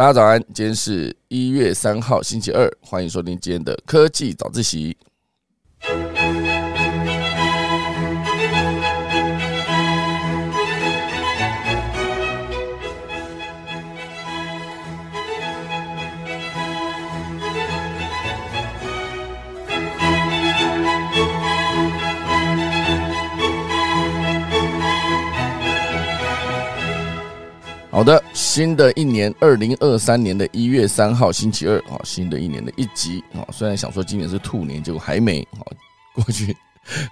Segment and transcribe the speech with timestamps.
[0.00, 4.96] 大家早安，今天是一月三号，星期二，欢迎收听今天的科技早自习。
[27.90, 35.66] 好的，新的一年，二零二三年的一月三号，星期二，啊，新的一年的一集，啊，虽然想说今年是兔年，结果还没，啊，
[36.14, 36.56] 过去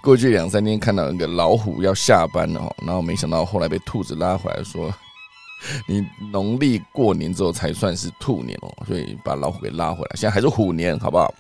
[0.01, 4.95] 过去两三天看到那个老虎要下班了，哈，然后没想到后来被兔子拉回来，说
[5.88, 11.34] 你农历过年之后才算是兔年哦，所以把老虎给拉回来，现在还是虎年，好不好？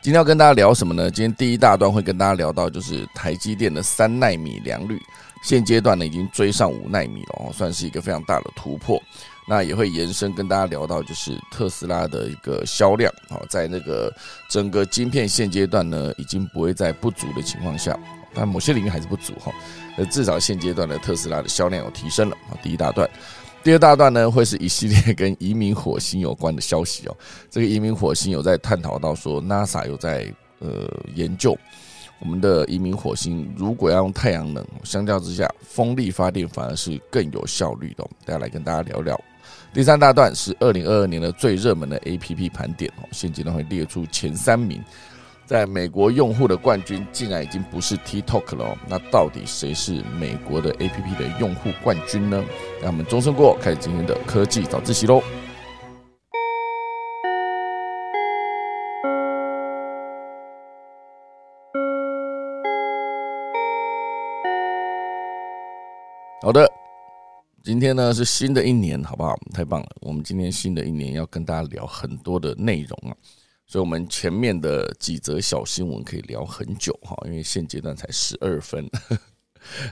[0.00, 1.10] 今天要跟大家聊什么呢？
[1.10, 5.00] 今天第一大段会跟大家聊到，就是台积电的三纳米良率。
[5.42, 9.02] 现阶段呢，已经追上五纳米了哦，算是一个非常大的突破。
[9.44, 14.14] 那也会延伸跟大家聊到，就是特斯拉的一个销量哦，在那个
[14.48, 17.98] 整个晶片现阶段呢，已经不会在不足的情况下，
[18.32, 19.52] 但某些领域还是不足哈。
[19.96, 22.54] 呃，至少现阶段的特斯拉的销量有提升了啊。
[22.62, 23.10] 第一大段，
[23.64, 27.16] 第二大段呢，会是一系列跟移民火星有关的消息哦。
[27.50, 31.58] 这个移民火星有在探讨到说，NASA 有在呃研究。
[32.22, 38.08] 我们的移民火星，如果要用太阳能，相较之下，风力发电反而是更有效率的。
[38.24, 39.20] 大家来跟大家聊聊。
[39.74, 44.80] 第三大段是二零二二年的最热门的 A P P 盘点哦，现阶段会列出前三名。
[45.44, 48.78] 在美国用户的冠军，竟然已经不是 TikTok 了。
[48.88, 52.42] 那到底谁是美国的 A P P 的用户冠军呢？
[52.80, 55.20] 让我们钟声过，开始今天的科技早自习喽。
[66.42, 66.68] 好的，
[67.62, 69.38] 今天呢是新的一年，好不好？
[69.54, 69.88] 太棒了！
[70.00, 73.14] 我们今天新的一年要跟大家聊很多的内容啊，
[73.64, 78.90] 所以我们前面的几则小新闻可以聊很久哈，因为现阶段才十二分，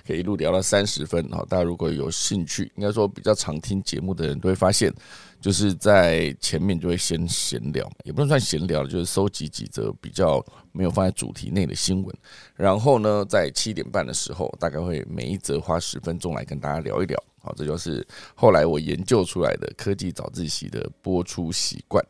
[0.06, 1.44] 可以一路聊到三十分哈。
[1.48, 4.92] 大家如果有兴趣，应该说比较常听节目的人都会发现。
[5.41, 12.14] 就是在前面就会先闲聊，也不能算闲聊，就是收集几则比较没有放在主题内的新闻。
[12.54, 17.19] 然后呢，在七点半的时候，大概会每一则花十分钟来跟大家聊一聊。
[17.42, 22.04] 好，这就是后来我研究出来的科技早自习的播出习惯。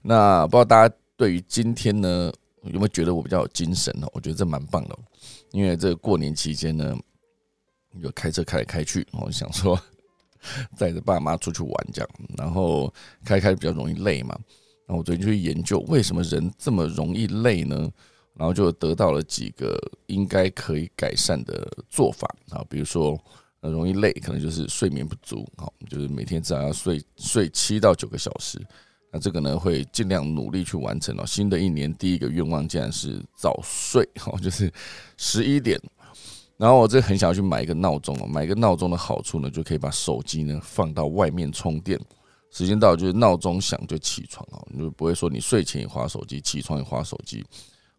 [0.00, 2.32] 那不知道大家对于今天呢，
[2.64, 4.06] 有没有觉得我比较有精神呢？
[4.12, 4.98] 我觉得这蛮棒的，
[5.52, 6.96] 因为这过年期间呢，
[8.02, 9.78] 就开车开来开去，我想说。
[10.76, 12.92] 带着爸妈出去玩，这样，然后
[13.24, 14.38] 开开比较容易累嘛。
[14.86, 17.90] 然后我最近去研究为什么人这么容易累呢？
[18.34, 19.74] 然后就得到了几个
[20.06, 23.18] 应该可以改善的做法啊，比如说，
[23.62, 28.60] 容易累可能就是睡眠不足，好，就是每天至少要睡睡七到九个小时。
[29.14, 31.24] 那这个呢，会尽量努力去完成哦。
[31.24, 34.68] 新的一年第一个愿望竟然是早睡，好，就是
[35.16, 35.80] 十一点。
[36.56, 41.96] 然后我这很想要去买一个闹钟哦，买一个闹钟的好处呢，就可以把手机呢放到外面充电，
[42.50, 47.44] 时间到就是闹钟响就起床哦，你就不会说你睡前也划手机，起床也划手机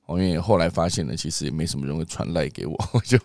[0.08, 0.22] 哦。
[0.22, 3.18] 因为后来发现呢，其实也没什么人会传赖给我，我 就。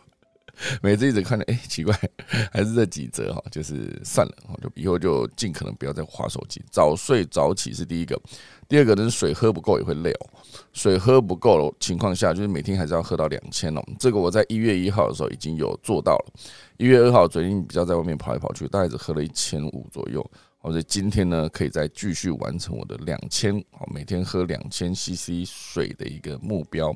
[0.83, 1.99] 每次一直看着，哎，奇怪，
[2.53, 8.21] 还是这几折哈，就是算了，就以后就尽可能不要再划手机，早睡早起是第一个，
[8.69, 10.27] 第二个呢，水喝不够也会累哦，
[10.73, 16.33] 水喝不够的情况下，就是每天还是要喝到两千哦，这个我在一月一号的时候已经有做到了，
[16.77, 20.25] 一月二号最近比较在外面跑来跑去，大概只喝了一千五左右，
[20.59, 26.95] 或者今天呢，可以再继续完成我的两千，好，每天喝两千 CC 水的一个目标，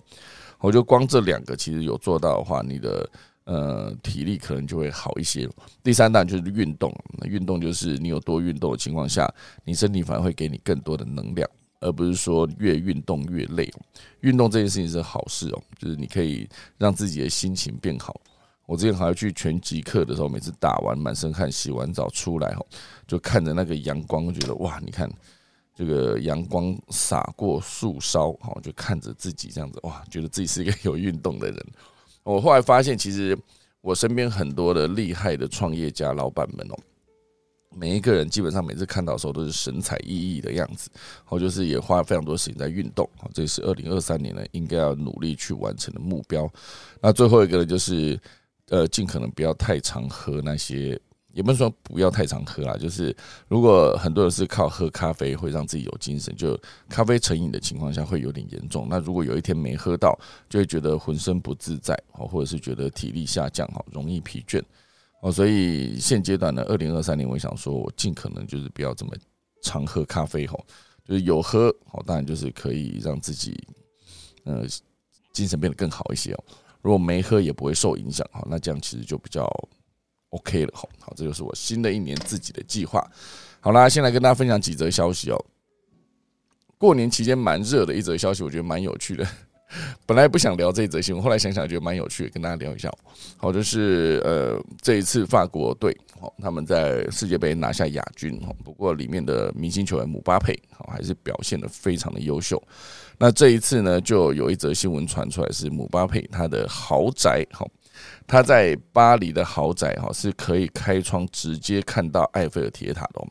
[0.60, 3.08] 我就光这两个其实有做到的话，你的。
[3.44, 5.48] 呃，体力可能就会好一些。
[5.82, 6.94] 第三档就是运动，
[7.24, 9.30] 运动就是你有多运动的情况下，
[9.64, 11.48] 你身体反而会给你更多的能量，
[11.80, 13.70] 而不是说越运动越累。
[14.20, 18.18] 运动这件事情是好事哦，就是你可以让自己的心情变好。
[18.66, 22.66] 我之前还要去拳击课的时候，每次打完满身汗、洗完澡出来后，
[23.06, 25.06] 就看着那个阳光，觉得哇，你看
[25.74, 31.66] 这个阳光洒过树梢，好，就看着自己这样子，哇，觉得自己是一个 有运动的人。
[32.24, 33.38] 我后来发现，其实
[33.80, 36.76] 我身边很多的厉害的创业家、老板们哦，
[37.76, 43.08] 每一个人基本上每次看到的时候都是神采奕奕的样子，然后就是也花了非常多时间在运动。
[43.20, 46.50] 啊，这是二零二三年呢应该要努力去完成的目标。
[47.00, 48.18] 那最后一个呢，就是
[48.70, 51.00] 呃，尽可能不要太常喝那些。
[51.34, 53.14] 也不是说不要太常喝啦，就是
[53.48, 56.58] 如果很多人是靠喝咖啡会让自己有精神，就
[56.88, 58.86] 咖啡成瘾的情况下会有点严重。
[58.88, 60.16] 那如果有一天没喝到，
[60.48, 64.62] 就会觉得浑身不自在，哦，或者是觉得体力下降，哈，容易疲倦，
[65.22, 69.12] 哦，所以现阶段呢，二零二三年，我想说我尽可能就是不要这么
[69.62, 70.64] 常喝咖啡吼，
[71.04, 73.60] 就是有喝哦，当然就是可以让自己
[74.44, 74.64] 呃
[75.32, 76.44] 精神变得更好一些哦。
[76.80, 79.50] 如果没喝也不会受影响哈，那这样其实就比较
[80.34, 80.88] OK 了哈。
[81.00, 83.04] 好，这就是我新的一年自己的计划。
[83.60, 85.44] 好啦，先来跟大家分享几则消息哦。
[86.76, 89.26] 过年期间蛮热的一则消息，我觉得蛮有趣的。
[90.06, 92.92] 本来不想聊这则新闻，后来想想觉得蛮有趣的，跟大家聊一下。
[93.36, 98.52] 好，就是呃，这一次法国队好，他们在世界杯拿下亚军哈。
[98.62, 102.62] 不过里面的明星球员姆巴佩好，还是表现的非常的优秀。
[103.18, 107.68] 那这一次呢，就有一则新闻传出来，是姆巴佩他的豪宅好，
[108.26, 113.26] 他在巴黎的豪宅哈，是可以开窗直接看到埃菲尔铁塔的，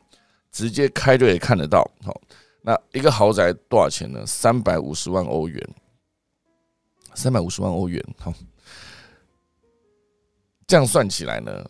[0.51, 1.89] 直接开就可以看得到。
[2.03, 2.19] 好，
[2.61, 4.25] 那一个豪宅多少钱呢？
[4.25, 5.69] 三百五十万欧元。
[7.15, 8.33] 三百五十万欧元，好，
[10.65, 11.63] 这样算起来呢，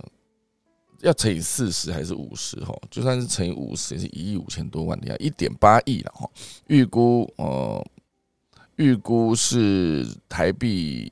[1.01, 2.57] 要乘以四十还是五十？
[2.63, 6.29] 哈，就算是乘以五十，也是一亿五千多万的呀，一点八亿了哈。
[6.67, 7.85] 预估呃，
[8.77, 11.11] 预估是台币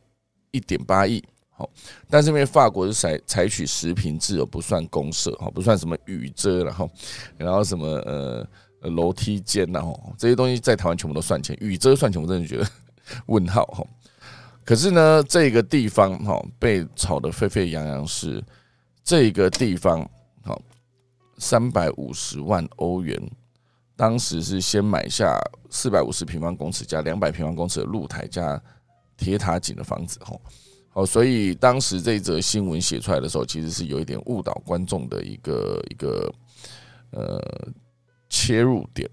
[0.52, 1.22] 一点八亿，
[2.10, 6.90] 但是因为法国是采采取实平制，而不算公社，哈，不算什么雨遮，然后
[7.38, 8.48] 然后什么呃
[8.82, 12.68] 楼梯间，然后这些东西在台湾全部都算钱，雨遮算钱，我真的觉得
[13.28, 13.86] 问号哈。
[14.64, 18.44] 可是呢，这个地方哈被炒得沸沸扬扬，是
[19.04, 20.08] 这个地方
[20.44, 20.62] 好
[21.38, 23.20] 三百五十万欧元，
[23.96, 28.62] 当时是先买下四百五十平方公尺加两百平方公尺的露台加
[29.18, 30.36] 铁塔景的房子哈，
[30.94, 36.34] 好，所以当时这则新闻写出来的时候，其实是有一点误导观众的一个一个
[37.12, 37.42] 呃
[38.30, 39.10] 切入点。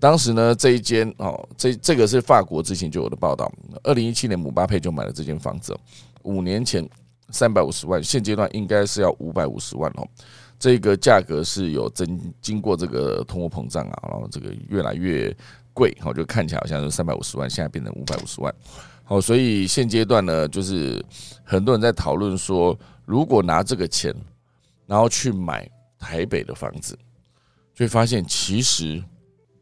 [0.00, 3.52] 当时呢，这一间哦，这这个是法国之前就有的报道。
[3.84, 5.76] 二零一七年，姆巴佩就买了这间房子，
[6.22, 6.88] 五年前
[7.28, 10.08] 三百五十万，现阶段应该是要五百五十万哦。
[10.58, 15.34] 这个价格是有增经过这个通货膨胀啊，然后这个越来越
[15.72, 18.52] 贵，好就看起来好像是三百五十万，现在变成五百五十万。
[19.10, 21.04] 好，所以现阶段呢，就是
[21.42, 24.14] 很多人在讨论说，如果拿这个钱，
[24.86, 25.68] 然后去买
[25.98, 26.96] 台北的房子，
[27.74, 29.02] 就会发现其实。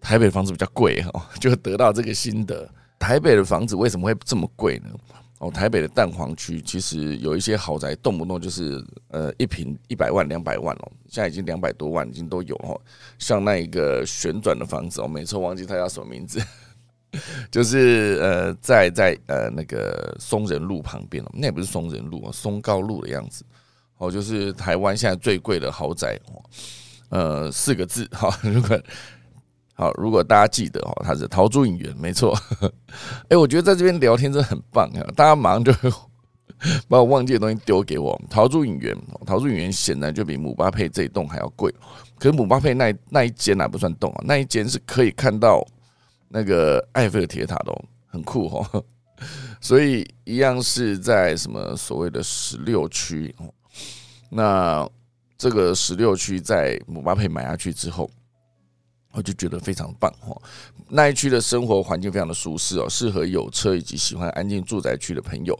[0.00, 2.70] 台北房子比较贵哈，就得到这个心得。
[3.00, 4.90] 台北的房子为什么会这么贵呢？
[5.40, 12.80] 哦，台北的蛋黄区其实有一些豪宅，动不动就是呃一平一百万、两百万哦，现在已经两百多万，已经都有哦。
[13.18, 16.40] 像那一个旋转的房子哦，每次忘记它叫什么名字，
[17.50, 23.44] 就是呃在在呃那个松仁路旁边哦，那也不是松仁路啊，松高路的样子
[23.98, 26.18] 哦，就是台湾现在最贵的豪宅，
[27.10, 28.80] 呃四个字哈， 如果。
[29.80, 32.36] 好，如果大家记得哦，他是陶朱影园，没错。
[33.30, 35.06] 哎，我觉得在这边聊天真的很棒啊！
[35.14, 35.72] 大家马上就
[36.88, 38.20] 把我忘记的东西丢给我。
[38.28, 38.92] 陶朱影园，
[39.24, 41.72] 陶朱影园显然就比姆巴佩这一栋还要贵。
[42.18, 44.24] 可是姆巴佩那那一间哪不算栋啊？
[44.24, 45.64] 那一间是可以看到
[46.28, 48.82] 那个埃菲尔铁塔的，很酷哈。
[49.60, 53.52] 所以一样是在什么所谓的十六区哦。
[54.30, 54.88] 那
[55.36, 58.10] 这个十六区在姆巴佩买下去之后。
[59.12, 60.36] 我就觉得非常棒哈，
[60.90, 65.58] 那一区的生活环境非常的舒适哦，适合有车以及喜欢安静住宅区的朋友。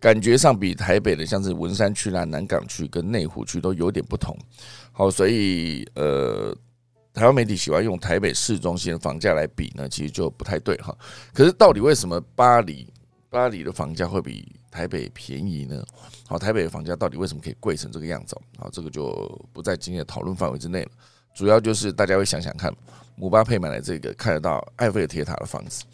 [0.00, 4.34] 感觉上比台北的像是文山区啦、南港区跟内湖区都有点不同。
[4.92, 6.56] 好，所以呃，
[7.16, 10.94] 台湾媒体喜欢用台北市中心的房价来比呢，其实就不太对哈。
[11.32, 12.86] 可是到底为什么巴黎
[13.30, 15.82] 巴黎的房价会比台北便宜呢？
[16.28, 18.36] 好，台北的房价到底为什么可以贵成这个样子？
[18.58, 19.10] 好，这个就
[19.50, 20.90] 不在今天的讨论范围之内了。
[21.34, 22.70] 主要就是大家会想想看，
[23.14, 25.84] 姆巴佩买了这个看得到埃菲尔铁塔的房子。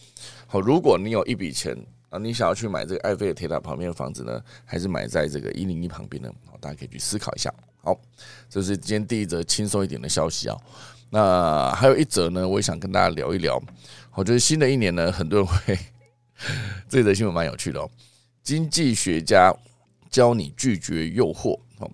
[0.48, 1.72] 好，如果你有一笔钱
[2.10, 6.28] 啊，你想要去买这个埃菲尔铁塔旁边的房子呢，还是买在这个一零一旁边呢？
[6.46, 7.54] 好，大家可以去思考一下。
[7.84, 7.96] 好，
[8.48, 10.56] 这是今天第一则轻松一点的消息啊。
[11.14, 13.62] 那还有一则呢，我也想跟大家聊一聊。
[14.14, 15.78] 我觉得新的一年呢，很多人会
[16.88, 17.90] 这则新闻蛮有趣的哦。
[18.42, 19.54] 经济学家
[20.10, 21.58] 教你拒绝诱惑。
[21.80, 21.90] 哦。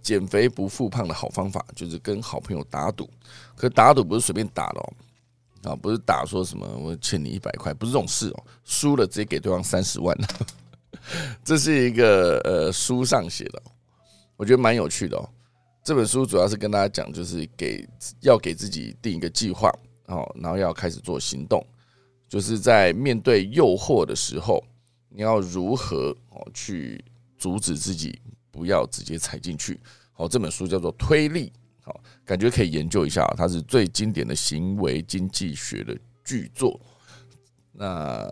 [0.00, 3.08] 减肥不复胖的好方法就是跟好朋友打赌，
[3.54, 10.16] 可打赌不是随便打的哦，啊，不是打说什么我欠你一百块，不是这种事哦，输了直接给对方三十万，
[11.44, 13.62] 这是一个呃书上写的，
[14.36, 15.28] 我觉得蛮有趣的哦。
[15.82, 17.88] 这本书主要是跟大家讲，就是给
[18.20, 19.70] 要给自己定一个计划
[20.06, 21.64] 哦，然后要开始做行动，
[22.28, 24.62] 就是在面对诱惑的时候，
[25.08, 27.04] 你要如何哦去
[27.38, 28.20] 阻止自己。
[28.54, 29.80] 不要直接踩进去。
[30.12, 31.46] 好，这本书叫做《推力》，
[31.80, 33.26] 好，感觉可以研究一下。
[33.34, 36.78] 它是最经典的行为经济学的巨作。
[37.72, 38.30] 那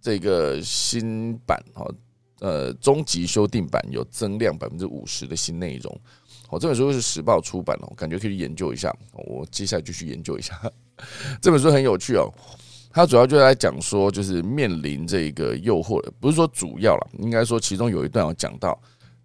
[0.00, 1.94] 这个新版，哦，
[2.40, 6.00] 呃终极修订版有增量百分之五十的新内容。
[6.52, 8.94] 哦，这本书是时报出版哦，感觉可以研究一下。
[9.14, 10.54] 我接下来就去研究一下
[11.40, 12.30] 这本书，很有趣哦。
[12.90, 18.78] 它主要就在讲说，就是面临这个诱惑，不是说主要了，应该说其中有一段有讲到，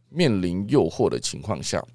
[0.07, 1.86] 面临诱惑的情况下，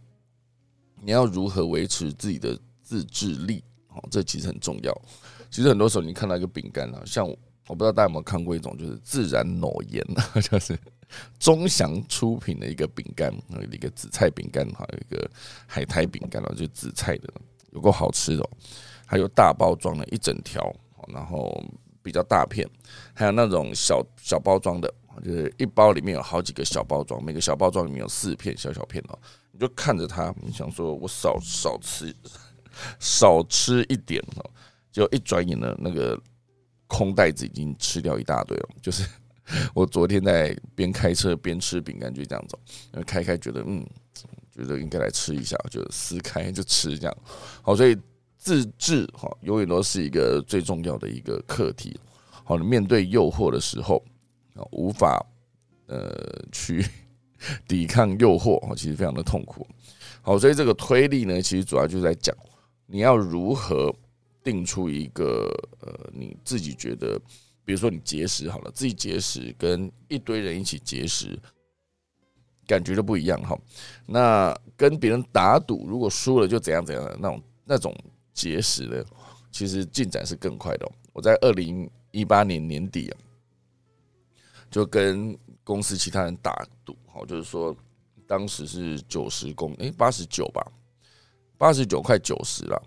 [1.01, 3.65] 你要如何维持自己的自制力？
[3.89, 5.03] 哦，这其实很重要。
[5.51, 10.07] 其实很多时候你看到一个饼干啊，像我不知道大家有没有看过一种，就是自然裸盐，
[10.51, 10.79] 就是
[11.39, 13.33] 中祥出品的一个饼干，
[13.71, 15.31] 一个紫菜饼干，还有一个
[15.67, 17.33] 海苔饼干，就紫菜的，
[17.73, 18.49] 有够好吃的。
[19.07, 20.75] 还有大包装的一整条。
[21.09, 21.61] 然后
[22.01, 22.65] 比较大片，
[23.13, 24.89] 还有那种小小包装的，
[25.25, 29.19] 就是一包里面有好几个小包装，每个小包装里面有四片小小片哦。
[29.51, 32.15] 你就看着它，你想说我少少吃
[33.01, 34.51] 少吃一点哦，
[34.93, 36.17] 就一转眼呢，那个
[36.87, 38.69] 空袋子已经吃掉一大堆了。
[38.81, 39.05] 就是
[39.75, 42.59] 我昨天在边开车边吃饼干，就这样走，
[43.07, 43.87] 开开觉得嗯，
[44.55, 47.17] 觉得应该来吃一下，就撕开就吃这样。
[47.63, 47.97] 好，所以。
[48.45, 51.97] 自制哈，永远都是一个最重要的一个课题。
[52.43, 54.05] 好，你面对诱惑的时候，
[54.73, 55.25] 无法
[55.87, 56.13] 呃
[56.51, 56.85] 去
[57.69, 59.65] 抵抗诱惑，其实非常的痛苦。
[60.23, 62.37] 好，所以这个推力呢，其实主要就在讲
[62.87, 63.95] 你要如何
[64.43, 67.17] 定出一个呃你自己觉得，
[67.65, 71.39] 比如说你节食好了，自己节食跟一堆人一起节食，
[72.67, 73.59] 感觉都不一样哈。
[74.07, 77.95] 那跟别人打赌，如果输了就怎样怎样的那种那种。
[78.35, 79.05] 节食的，
[79.51, 80.91] 其实进展是更快的。
[81.13, 83.19] 我在二零一八年年底啊，
[84.71, 87.77] 就跟公司其他人打赌，好，就是说
[88.27, 90.67] 当时是九十公，哎，八十九吧，
[91.59, 92.83] 八十九快九十了，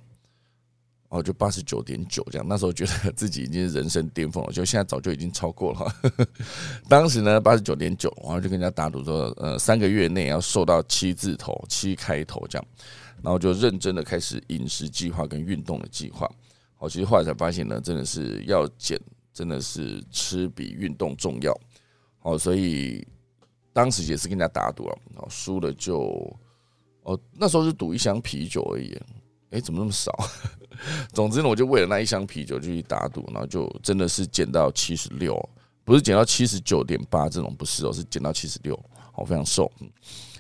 [1.10, 2.46] 哦，就八十九点九这样。
[2.48, 5.96] 那时候觉得 自己已经是人生巅峰了，就现在早就已经超过了。
[6.90, 12.68] 当时呢，八十九点九，然后就跟人家打赌说，呃，三个月内要瘦到七字头，七开头这样。
[13.24, 16.30] 然后就认真的开始饮食计划跟运动的计划。
[16.76, 19.00] 好，其实后来才发现呢，真的是要减，
[19.34, 21.58] 真的是吃比运动重要。
[22.24, 23.08] 哦，所以
[23.72, 26.38] 当时也是跟人家打赌了，然后输了就，
[27.04, 28.96] 哦，那时候是赌一箱啤酒而已。
[29.56, 30.12] 哎，怎么那么少？
[31.14, 35.38] 总之呢，我就为了那一箱啤酒就去打赌，然后就真的是减到七十六，
[35.84, 38.80] 不是减到七十九点八这种，不是哦，是减到七十六，
[39.12, 39.72] 好，非常瘦。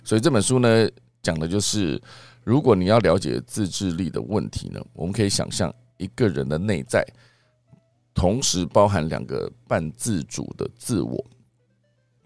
[0.03, 0.89] 所以这本书呢，
[1.21, 2.01] 讲的就是。
[2.43, 7.03] 如果你要了解自制力的问题呢，我们可以想象一个人的内在
[8.13, 11.25] 同时包含两个半自主的自我，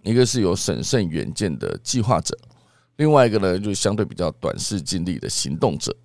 [0.03, 2.37] 一个是有审慎远见的计划者，
[2.97, 5.95] 另外一个呢就相对比较短视尽力的行动者。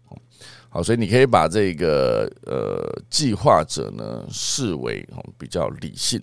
[0.75, 6.21] 好，所以你可以把这个呃计划者呢视为比较理性。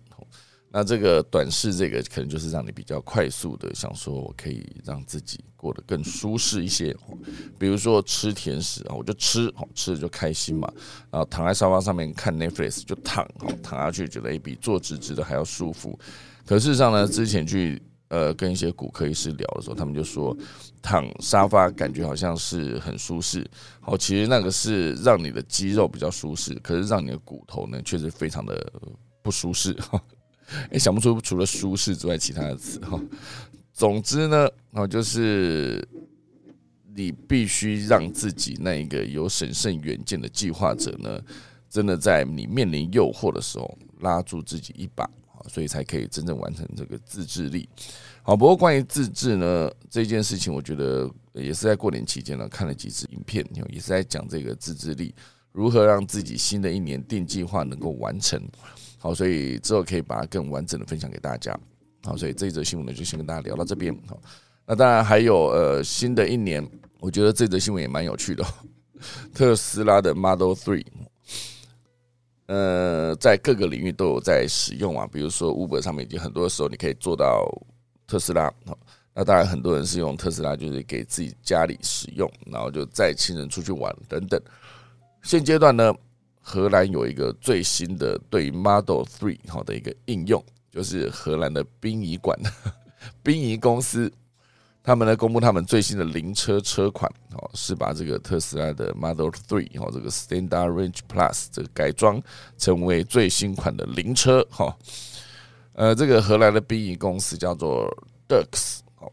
[0.69, 6.93] 那这个短视，这个可能就是让你比较快速的想说，我可以让自己过得更舒适一些。
[7.57, 10.69] 比如说吃甜食啊，我就吃，好吃了就开心嘛。
[11.09, 13.25] 然后躺在沙发上面看 Netflix 就躺，
[13.63, 15.97] 躺下去觉得比坐直直的还要舒服。
[16.45, 17.81] 可事实上呢，之前去
[18.11, 20.35] 呃跟一些骨科医师聊的时候，他们就说
[20.81, 23.49] 躺沙发感觉好像是很舒适，
[23.79, 28.71] 好，其实那个是让你的肌肉比较舒适，可是让你的骨头呢确实非常的
[29.21, 29.99] 不舒适哈。
[30.71, 33.01] 哎，想不出除了舒适之外其他的词哈。
[33.71, 35.87] 总之呢，哦，就是
[36.93, 41.17] 你必须让自己那一个有审慎远见的计划者呢，
[41.69, 45.09] 真的在你面临诱惑的时候拉住自己一把
[45.47, 47.67] 所以才可以真正完成这个自制力。
[48.23, 55.13] 好，不过关于自制呢这件事情，我觉得也是在过年期间呢看了几支影片，也是在讲这个自制力
[55.51, 58.41] 如何让自己新的一年定计划能够完成。
[58.97, 61.57] 好，所以之后可以把它更完整的分享给大家。
[62.03, 63.95] 好，所以这一则新闻呢，就先跟大家聊到这边。
[64.07, 64.19] 好，
[64.65, 66.65] 那当然还有呃，新的一年，
[66.99, 68.45] 我觉得这则新闻也蛮有趣的。
[69.33, 70.85] 特斯拉的 Model Three，
[72.51, 77.49] 呃，在各个领域都有在使用啊，比如说 Uber 上面已经很多时候你可以做到
[78.05, 78.53] 特斯拉。
[79.13, 84.37] 那当然很多人是用特斯拉，就是给自己家里使用，然后就载亲人出去玩等等。
[85.23, 85.93] 现阶段呢？
[86.41, 92.37] 荷兰有一个最新的对 Model Three 好的一个应用，就是荷兰的殡仪馆、
[93.23, 94.11] 殡仪公司，
[94.83, 102.19] 他们呢公布他们最新的灵车车款，哦，是把这个特斯拉的 Model Three 哦，这个 Standard Range Plus 这个改装
[102.57, 104.75] 成为最新款的灵车，哈，
[105.73, 107.85] 呃，这个荷兰的殡仪公司叫做
[108.27, 109.11] Dux，哦，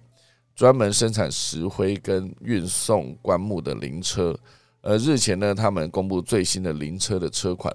[0.56, 4.34] 专门生产石灰跟运送棺木的灵车。
[4.80, 7.75] 呃，日前呢，他们公布最新的灵车的车款，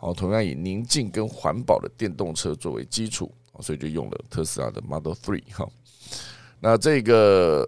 [0.00, 5.68] 哦，同样以宁静跟环保的电动车作为基础，所以就用了特斯拉的 Model Three 哈。
[6.68, 7.64] 那这个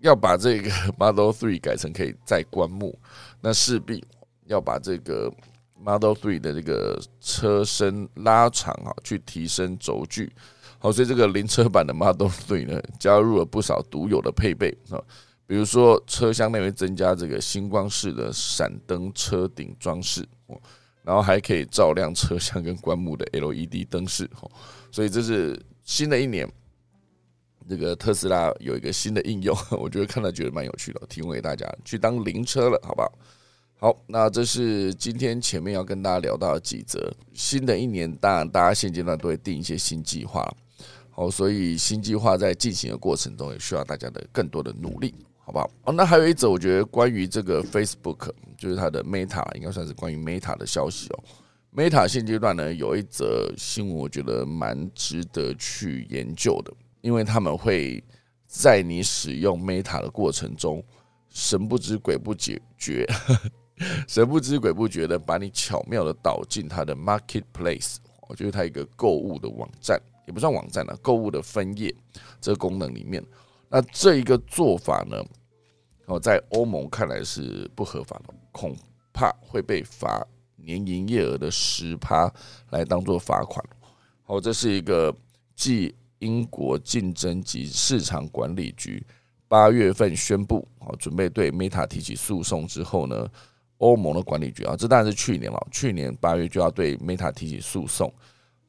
[0.00, 2.98] 要把这个 Model Three 改成可以再棺木，
[3.40, 4.04] 那势必
[4.46, 5.32] 要把这个
[5.80, 10.32] Model Three 的这个车身拉长啊，去提升轴距。
[10.80, 14.98] 好，所以这个零车版的 Model Three 呢，加入了不少独有的配备啊，
[15.46, 20.60] 比如说车厢内会增加这个星光式的闪灯车顶装饰哦，
[21.04, 24.28] 然后还可以照亮车厢跟棺木的 LED 灯饰。
[24.90, 26.50] 所以这是新的一年，
[27.68, 33.12] 这个特斯拉有一个新的应用， 我觉得看了觉得蛮有趣的，提供给大家去当灵车了，好不好？
[33.76, 37.12] 好，那这是今天前面要跟大家聊到的几则。
[37.34, 40.48] 新的一年，当然大家现阶段都会定一些新计划。
[41.10, 45.70] 好，所以新计划在进行的过程中，也需要大家的更多的努力，好不好？
[45.84, 51.24] 哦，那还有一则，我觉得关于这个 Facebook，就是它的 Meta，应该算是关于 Meta 的消息哦。
[51.76, 56.72] Meta 现阶段呢，有一则新闻，我觉得蛮值得去研究的，
[57.04, 58.02] 因为他们会
[58.46, 60.82] 在你使用 Meta 的过程中，
[61.28, 62.58] 神不知鬼不觉，
[64.08, 67.96] 神不知鬼不觉的把你巧妙的导进它的 Marketplace，
[68.26, 70.00] 我觉得它一个购物的网站。
[70.26, 71.94] 也不算网站了，购物的分页
[72.40, 73.22] 这个功能里面，
[73.68, 75.22] 那这一个做法呢，
[76.06, 78.74] 哦，在欧盟看来是不合法的，恐
[79.12, 82.32] 怕会被罚年营业额的十趴
[82.70, 83.62] 来当做罚款。
[84.22, 85.14] 好，这是一个
[85.54, 85.94] 继
[86.24, 89.04] 英国竞争及市场管理局
[89.46, 93.28] 八月份宣布，啊，准备对 Meta 提起诉讼之后呢，
[93.78, 98.12] 欧盟的管理局啊，这当然是去年了，去年八月就要对 Meta 提起诉讼。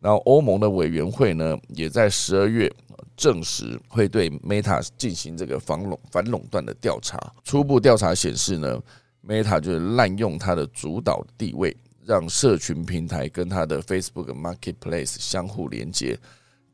[0.01, 2.71] 然后欧盟的委员会呢，也在十二月
[3.17, 7.17] 证实会对 Meta 进行这个反垄反垄断的调查。
[7.43, 8.79] 初步调查显示呢
[9.25, 16.19] ，Meta 就是滥用它的主导地位，让社群平台跟它的 Facebook Marketplace 相互连接，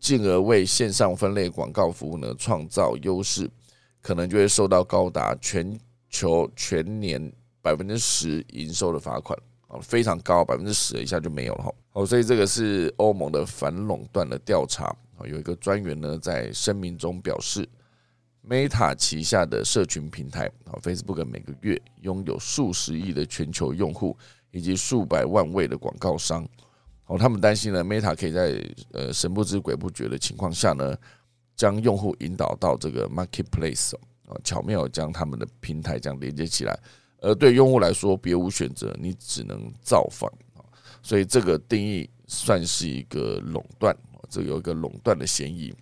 [0.02, 3.48] 进而为线上分类广告服务呢创造优势，
[4.02, 5.80] 可能就会受到高达全
[6.10, 7.32] 球全年
[7.62, 9.78] 百分之十营收的罚款啊。
[9.80, 11.74] 非常高，百分之十以下就没有了哈。
[11.92, 14.86] 好，所以这个是欧盟的反垄断的调查
[15.18, 15.22] 啊。
[15.26, 17.70] 有一个专员呢在声明中表示
[18.50, 24.18] ，Meta 旗下的社群平台啊，Facebook 每个月拥有数十亿的全球用户
[24.50, 26.44] 以及数百万位的广告商。
[27.12, 30.96] 哦，他们担心呢，Meta 可以在呃神不知鬼不觉的情况下呢，
[31.58, 33.94] 将用户引导到这个 Marketplace
[34.30, 36.80] 啊，巧妙将他们的平台这样连接起来。
[37.20, 40.64] 而对用户来说，别无选择，你只能造访啊，
[41.04, 43.94] 所以这个定义算是一个垄断
[44.30, 45.74] 这有一个垄断的嫌疑。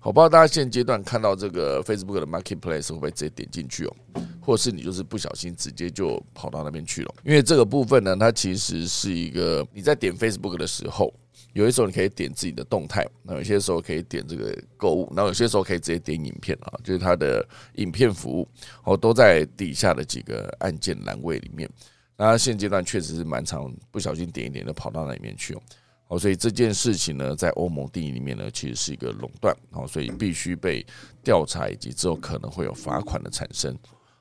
[0.00, 3.96] 好，不知道大家现阶段看到这个 Facebook 的 Marketplace 会不会直接点进去哦，
[4.40, 7.14] 或是你就是不小心直接就跑到那边去了？
[7.24, 11.12] 因为这个部分呢，它其实是一个你在点 Facebook 的时候。
[11.52, 17.46] 有些时候你可以点自己的动态，那有些时候可以点这个购物，那有些时候可以直接点影片啊，就是它的
[17.76, 18.46] 影片服务
[18.84, 21.66] 哦，都在底下的几个按键栏位里面。
[22.14, 25.62] 那现阶段确实是蛮长，不小心点一点就跑到那里面去哦，
[26.08, 30.84] 哦所以这件事情呢，在欧盟定义里面呢，其实是一个垄断哦，所以必须被
[31.22, 33.76] 调查，以及之后可能会有罚款的产生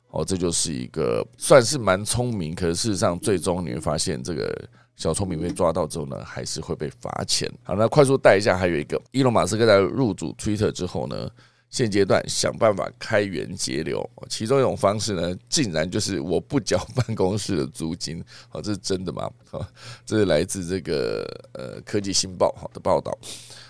[0.09, 4.69] 哦，这就是一个算是蛮聪明，可是事实上最终你会发现这个。
[4.97, 7.51] 小聪明被抓到之后呢，还是会被罚钱。
[7.63, 11.29] 好，那快速带一下，还有一个，伊隆马斯克在入主 Twitter 之后呢，
[11.75, 18.23] 现阶段想办法开源节流，其中一种方式呢，竟然就是我不缴办公室的租金。
[18.47, 19.29] 好，这是真的吗？
[19.49, 19.67] 好，
[20.05, 23.11] 这是来自这个呃科技新报好的报道，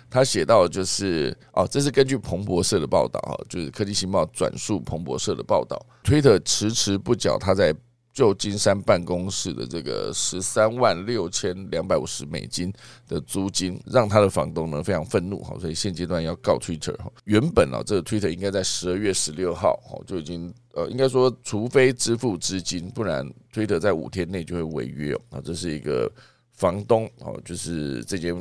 [0.07, 7.75] 他写到就是哦，这是根据彭博社的报道哈，就是科技新报转述彭博社的报道推特迟迟不缴他在。
[8.15, 12.71] 旧金山办公室的这个十三万六千两百五十美金
[13.09, 17.11] 的租金，让他的房东呢非常愤怒哈，所以现阶段要告 Twitter 哈。
[17.25, 25.21] 原本啊，这个 Twitter 应该在十二月十六号哈就已经呃，应该说除非支付资金，不然 Twitter 在五天内就会违约哦。
[25.31, 26.09] 啊，这是一个
[26.53, 28.33] 房东哦，就是这间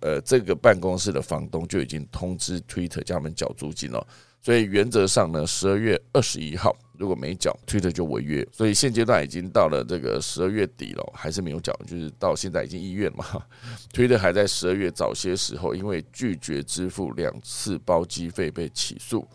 [0.00, 4.06] 呃这个办公室的房东就已经通知 Twitter 叫他们缴租金了。
[4.42, 8.46] 所以原则上呢，十二月二十一号如果没缴，Twitter 就违约。
[8.52, 13.24] 所以现阶段已经到了这个十二月底了，还是没有缴，就是到现在已经一月了嘛。
[13.90, 19.26] Twitter 还在十二月早些时候，因为拒绝支付两次包机费被起诉。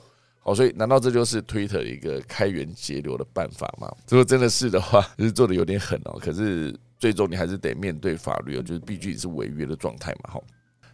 [0.41, 3.91] 好，所以难道这就是 Twitter 一个开源节流的办法吗？
[4.09, 6.19] 如果真的是的话，就是做的有点狠哦。
[6.21, 10.29] 可是最终你还是得面对法律哦，就是毕竟是违约的状态嘛。
[10.33, 10.43] 好。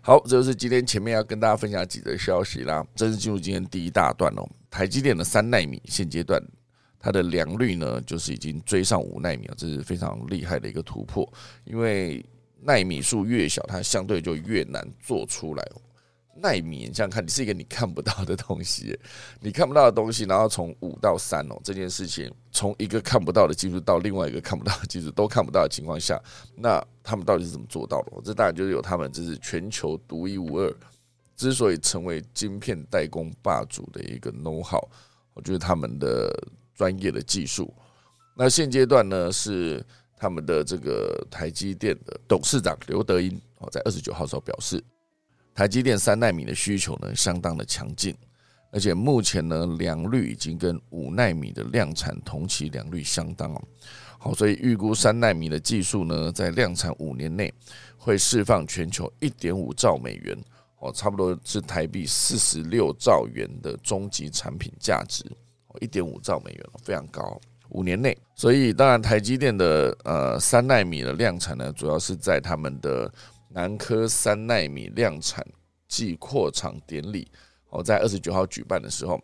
[0.03, 2.83] 好，这就是今天前面要跟大家分享几则消息啦。
[2.95, 4.49] 正式进入今天第一大段哦。
[4.71, 6.41] 台积电的三纳米现阶段
[7.01, 11.27] 它的良率呢，就是已经追上五纳米了，这是非常厉害的一个突破。
[11.65, 12.23] 因为
[12.61, 15.67] 纳米数越小，它相对就越难做出来。
[16.33, 18.97] 纳米，你想想看，你是一个你看不到的东西，
[19.41, 26.19] 你看不到的东西，然后从五到三哦，这件事情从一个看不到的技术到另外一个看不到的技术都看不到的情况下，
[26.55, 28.11] 那他们到底是怎么做到的？
[28.23, 30.73] 这当然就是有他们这是全球独一无二，
[31.35, 34.81] 之所以成为晶片代工霸主的一个 know how，
[35.33, 36.33] 我觉得他们的
[36.75, 37.73] 专业的技术。
[38.35, 39.85] 那现阶段呢，是
[40.17, 44.83] 他们的这个台积电的董事长刘德英哦，在二十九号时候表示。
[45.53, 48.15] 台积电三纳米的需求呢，相当的强劲，
[48.71, 53.61] 而且目前呢，良率已经跟五纳米的量产同期良率相当哦。
[54.17, 57.53] 好，所以预估三纳米的技术呢，在量产五年内
[57.97, 60.41] 会释放全球一点五兆美元
[60.79, 65.25] 哦，差不多是台币四十六兆元的终极产品价值，
[65.79, 67.39] 一点五兆美元非常高。
[67.69, 73.11] 五年内，所以当然台积电的呃三纳米的量产呢，主要是在他们的。
[73.53, 75.45] 南科三纳米量产
[75.89, 77.29] 暨扩厂典礼，
[77.67, 79.21] 哦，在二十九号举办的时候，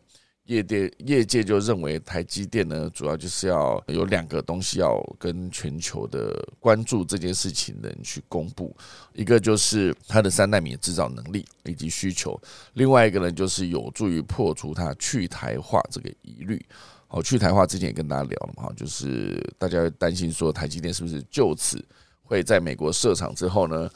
[0.47, 8.75] 业界业界就认为台积电呢，主要就是要有两个东西要跟全球的关注这件事情的人去公布，
[9.13, 12.39] 一个就是它的三纳米制造能力以及需求，
[12.73, 16.65] 另外一个呢，就是有助于破除它去台化这个疑虑。
[17.07, 21.83] 好，去台化之前也跟大家聊了嘛，就是大家担心说台积电是不是就此
[22.23, 23.89] 会在美国设厂之后呢？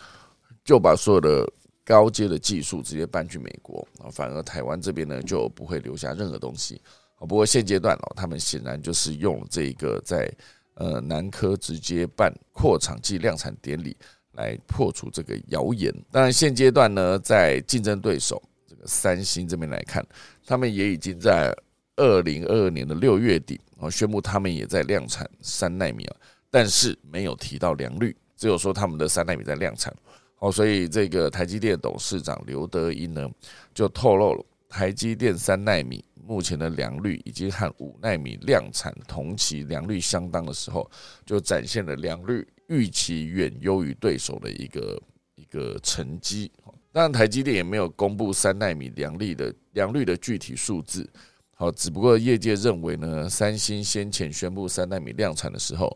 [0.64, 1.52] 就把所有的
[1.84, 6.80] 高阶的技术直接搬去美国啊，反而台湾这边呢就不会留下任何东西
[7.16, 7.26] 啊。
[7.26, 10.32] 不过现阶段哦，他们显然就是用这个在
[10.76, 13.98] 呃南科直接办扩厂及量产典礼
[14.34, 15.94] 来破除这个谣言。
[16.12, 20.06] 当然现阶段呢，在竞争对手这个三星这边来看，
[20.46, 21.52] 他们也已经在
[21.96, 26.16] 二零二二年的六月底啊宣布他们也在量产三纳米啊，
[26.50, 29.94] 但是没有提到良率，只有说他们的三纳米在量产。
[30.42, 33.30] 哦，所以这个台积电董事长刘德英呢，
[33.76, 40.90] 就透露了台积电三纳米目前的良率已经和五纳米量产同期良率相当的时候，
[41.28, 45.00] 就展现了良率预期远优于对手的一个
[45.36, 46.52] 一个成绩。
[46.92, 51.08] 当然，台积电也没有公布三纳米良率的良率的具体数字。
[51.54, 55.96] 好，只不过业界认为呢，三星先前宣布三纳米量产的时候，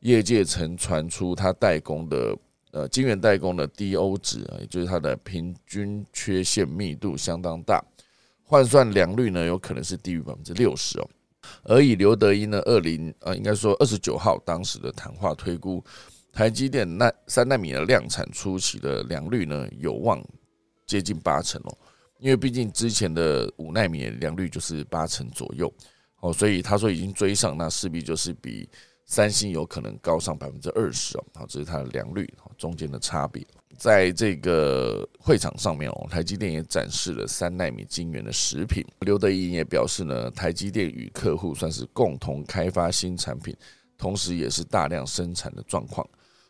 [0.00, 2.34] 业界曾传出它代工的。
[2.72, 7.84] 呃，晶圆代工的 DO 值啊，也就是它的平均缺陷密度相当大，
[8.42, 11.06] 换算良率呢，有可能是低于百分之六十哦。
[11.64, 15.84] 而以刘德英呢，二零呃，应该说二十九号当时的谈话推估，
[16.32, 20.18] 台积电那三纳米的量产初期的良率呢，有望
[20.86, 21.78] 接近八成哦。
[22.20, 25.70] 因为毕竟之前的五纳米良率就是八成左右
[26.20, 28.66] 哦，所以他说已经追上，那势必就是比。
[29.04, 33.46] 三星有可能高上百分之二十哦，好，这是它的良率中间的差别。
[33.78, 38.84] 在这个会场上面哦，台积电也展示了三纳米晶圆的食品。
[39.00, 43.56] 刘德英也表示呢，台积电与客户算是共同开发新产品，
[43.98, 46.06] 同时也是大量生产的状况。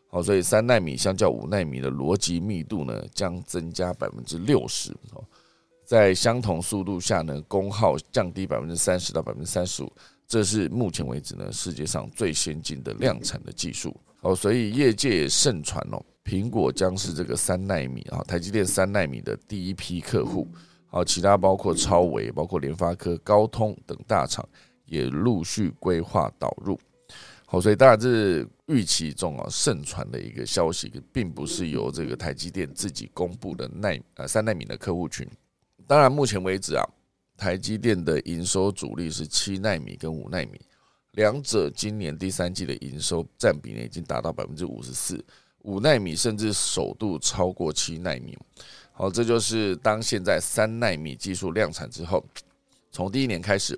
[0.08, 5.24] 好，所以三纳米相较五纳米的逻辑密度呢，将增加百分之六十哦，
[5.86, 9.92] 在相同速度下呢，功耗降低百分之三十到百分之三十五。
[10.32, 20.48] 这是目前为止呢世界上最先进的量产的技术哦，所以业界盛传哦，苹果将是这个三纳米啊，台积电三纳米的第一批客户。
[20.86, 24.42] 好，其他包括超微、包括联发科、高通等大厂
[24.86, 26.80] 也陆续规划导入。
[27.44, 35.28] 好，所以当然这预期中啊盛传的一个消息，并不是由这个台积电自己公布的纳呃三纳米的客户群。
[35.86, 36.82] 当然，目前为止啊。
[37.42, 40.60] 台积电的营收主力是七纳米跟五纳米，
[41.14, 45.22] 两者今年第三季的营收占比呢已经达到百分之五十四，
[45.62, 48.38] 五纳米甚至首度超过七纳米。
[48.92, 52.24] 好，这就是当现在三纳米技术量产之后，
[52.92, 53.76] 从第一年开始，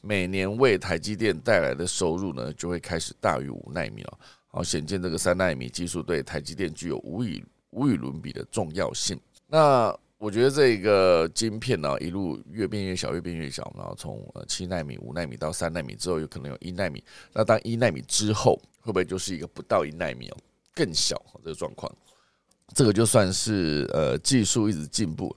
[0.00, 4.18] 每年为台积电带来的收入呢就会开始大于五纳米了。
[4.46, 9.20] 好，显见这个三纳米技术对台积电具有无与无与伦比的重要性。
[9.48, 17.02] 那我觉得这个晶片呢，一路越变越小，越变越小，然后从呃七纳米、五纳米到三纳米之后，有可能有一纳米。
[17.32, 20.36] 那当一纳米之后，会不会就是一个不到一纳米哦，
[20.76, 21.92] 更小这个状况？
[22.72, 25.34] 这个就算是呃技术一直进步，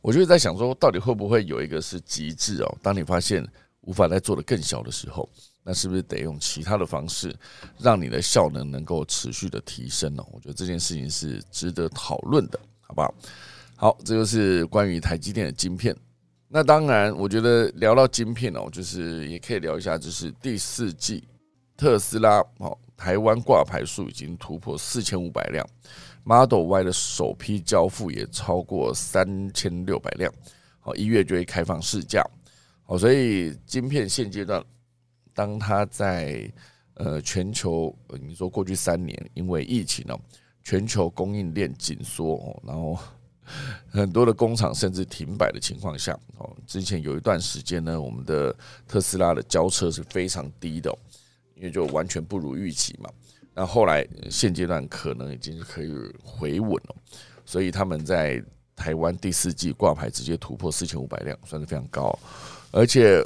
[0.00, 2.78] 我就在想说，到底会不会有一个是极致哦？
[2.80, 3.44] 当你发现
[3.80, 5.28] 无法再做的更小的时候，
[5.64, 7.34] 那是不是得用其他的方式，
[7.76, 10.24] 让你的效能能够持续的提升呢？
[10.30, 13.12] 我觉得这件事情是值得讨论的，好不好？
[13.80, 15.94] 好，这就是关于台积电的晶片。
[16.48, 21.22] 那当然，我觉得聊到晶片哦，就是也可以聊一下，就是第四季
[21.76, 25.64] 特斯拉哦台湾挂牌数已经突破四千五百辆
[26.24, 30.32] ，Model Y 的首批交付也超过三千六百辆。
[30.80, 32.20] 好，一月就会开放试驾。
[32.82, 34.60] 好，所以晶片现阶段，
[35.32, 36.52] 当它在
[36.94, 40.18] 呃全球，你说过去三年因为疫情呢，
[40.64, 42.98] 全球供应链紧缩哦，然后。
[43.98, 48.54] 很多的工厂甚至停摆的情况下，哦，之前有一段时间呢，我们的
[48.86, 50.96] 特斯拉的交车是非常低的，
[51.56, 53.10] 因为就完全不如预期嘛。
[53.54, 56.96] 那后来现阶段可能已经可以回稳了，
[57.44, 58.40] 所以他们在
[58.76, 62.16] 台湾第四季挂牌直接突破四千五百辆，算是非常高。
[62.70, 63.20] 而且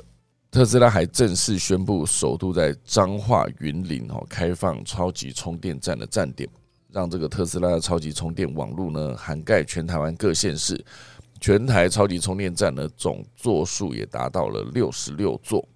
[0.51, 6.49] 特斯拉还正式宣布，首度在彰化云林哦开放超级充电站的站点。
[6.93, 10.79] 让这个特斯拉的超级充电网络呢，涵盖全台湾各县市，
[11.41, 15.67] 全台超级充电站的总座数也达到了六十六座，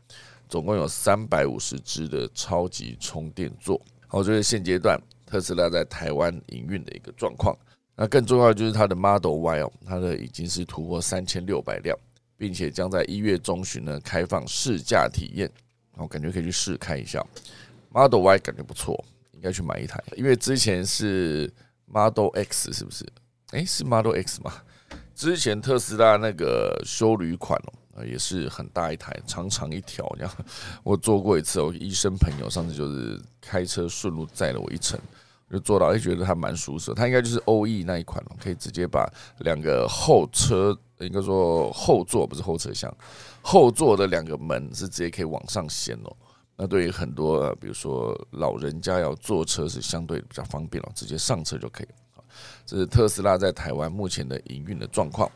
[0.47, 3.81] 总共有三百五十支的超级充电座。
[4.07, 7.57] 好，这是现阶段特斯拉在台湾营运的一个状况。
[7.97, 11.97] 那更重要的就是它的 Model Y 哦，它的已经是突破三千六百辆，
[12.37, 15.51] 并且将在一月中旬呢开放试驾体验。
[15.97, 17.25] 我感觉可以去试开一下
[17.91, 19.03] Model Y，感觉不错。
[19.37, 21.53] 应该去买一台，因为之前是
[21.85, 23.07] Model X 是不是？
[23.53, 24.53] 哎，是 Model X 吗？
[25.15, 27.57] 之前特斯拉那个修旅款
[27.95, 30.33] 哦，也是很大一台，长长一条这样。
[30.83, 34.99] 我坐过一次，我医生朋友上次就是开车顺路载了我一程，
[35.51, 36.93] 就坐到，哎，觉得它蛮舒适。
[36.93, 42.95] 它应该就是 OE 那一款哦，可以直接把两个后车，应该说后座不是后车厢，
[43.43, 46.17] 后座的两个门是直接可以往上掀哦。
[46.59, 51.87] 那对于很多，比如说老人家要坐车是相对比较方便了，直接上车就可以。
[52.65, 55.31] 这是特斯拉在台湾目前的营运的状况。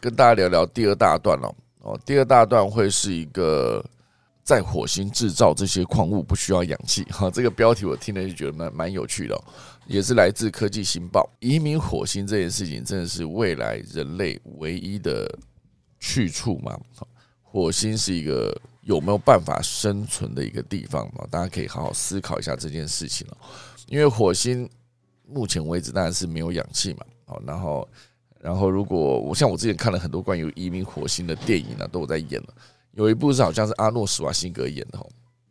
[0.00, 1.54] 跟大家聊聊第二大段了。
[1.82, 3.84] 哦，第二大段会是一个
[4.42, 7.04] 在火星制造这些矿物不需要氧气。
[7.04, 9.40] 哈，这个标题我听了就觉得蛮蛮有趣的，
[9.86, 11.30] 也是来自科技新报。
[11.38, 15.32] 移民火星这件事情真的是未来人类唯一的
[16.00, 16.76] 去处吗？
[17.42, 18.60] 火星是一个。
[18.84, 21.26] 有没有办法生存的一个地方嘛？
[21.30, 23.36] 大家可以好好思考一下这件事情哦。
[23.88, 24.68] 因为火星
[25.26, 27.04] 目前为止当然是没有氧气嘛。
[27.26, 27.88] 好，然后，
[28.40, 32.48] 然后如果我像我之前看了很多关于移民火星的电影呢，都有在演了。
[32.92, 35.08] 有一部是好像是阿诺·施瓦辛格演的哦。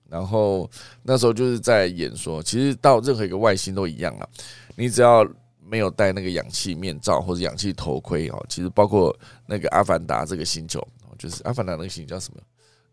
[0.08, 0.70] 然后
[1.02, 4.30] 那时候就是在演说，其实到任何一个外星都一样啊。
[4.76, 5.28] 你只要
[5.60, 9.16] 没有戴那个氧气面罩或者氧气头盔哦，其实包括
[9.48, 12.42] 那个阿凡达这个星球，就是阿凡达那个星球叫什么？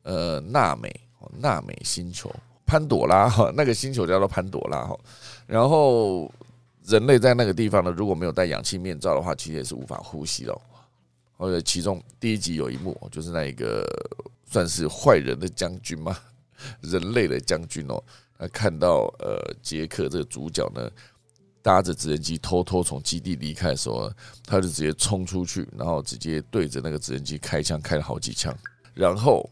[0.02, 0.90] 呃，纳美，
[1.38, 2.34] 纳美星球，
[2.64, 4.98] 潘朵拉哈， 那个星球叫做潘朵拉哈。
[5.46, 6.32] 然后
[6.86, 10.58] 人类在那个地方呢，如果没有戴氧气面罩的话，其实也是无法呼吸的。
[11.36, 13.84] 而且其中第一集有一幕，就是那一个
[14.46, 16.16] 算是坏人的将军嘛，
[16.80, 18.02] 人类的将军哦，
[18.38, 20.90] 他看到呃杰克这个主角呢，
[21.60, 24.10] 搭着直升机偷偷从基地离开的时候，
[24.46, 28.56] 他就直接冲出去，然后直接对着那个直升机开枪，开了好几枪，
[28.94, 29.48] 然后。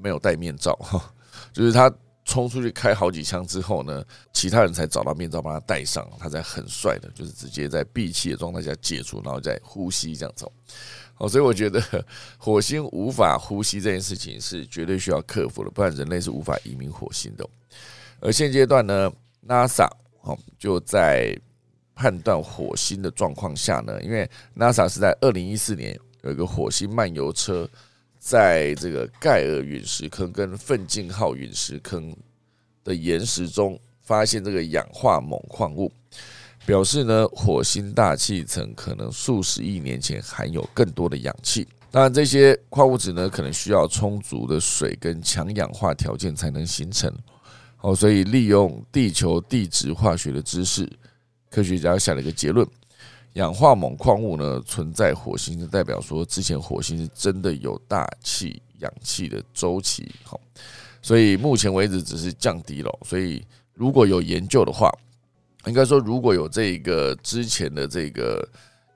[0.00, 1.12] 没有戴面罩哈，
[1.52, 1.92] 就是他
[2.24, 10.52] 冲出去开好几枪之后呢，其他人才找到面罩帮他戴上，他才很帅的，就是直接在闭气的状态下解除，然后再呼吸这样走。
[11.18, 11.82] 哦，所以我觉得
[12.38, 17.46] 火星无法呼吸这件事情是绝对需要克服的，不然人类是无法移民火星的。
[18.20, 19.12] 而现阶段呢
[19.48, 19.90] ，NASA
[20.22, 21.36] 哦就在
[21.94, 27.68] 判断火星的状况下呢，因为 NASA 是在二零一四年有一个火星漫游车。
[28.20, 32.14] 在这个盖尔陨石坑跟奋进号陨石坑
[32.84, 35.90] 的岩石中，发现这个氧化锰矿物，
[36.66, 41.66] 表示呢，火星大气层可能数十亿年前含有更多的氧气。
[41.90, 47.12] 当然，这些矿物质呢，可能需要充足的水跟强氧化条件才能形成。
[47.80, 50.86] 哦，所以利用地球地质化学的知识，
[51.50, 52.68] 科学家下了一个结论。
[53.34, 60.40] 氧化锰矿物呢存在火星，就代表说之前火星是真的有大气氧气的周期，好，
[61.00, 62.98] 所以目前为止只是降低了。
[63.04, 64.90] 所以如果有研究的话，
[65.66, 68.46] 应该说如果有这个之前的这个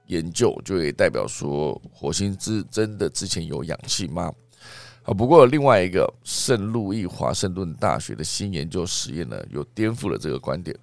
[0.07, 4.33] 研究，就也代表说火星之真的之前有氧气吗？
[5.05, 10.77] 啊，不过另外一个圣路易华盛顿大学的新研究实验呢，又颠覆了这个观点。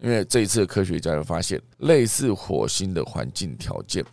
[0.00, 4.04] 因为这一次科学家就发现，类似火星的环境条件，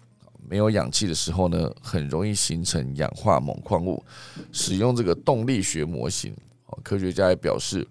[0.50, 4.04] 没有氧气的时候呢，很容易形成氧化锰矿物。
[4.52, 6.34] 使用这个动力学模型，
[6.84, 7.86] 科学家也表示，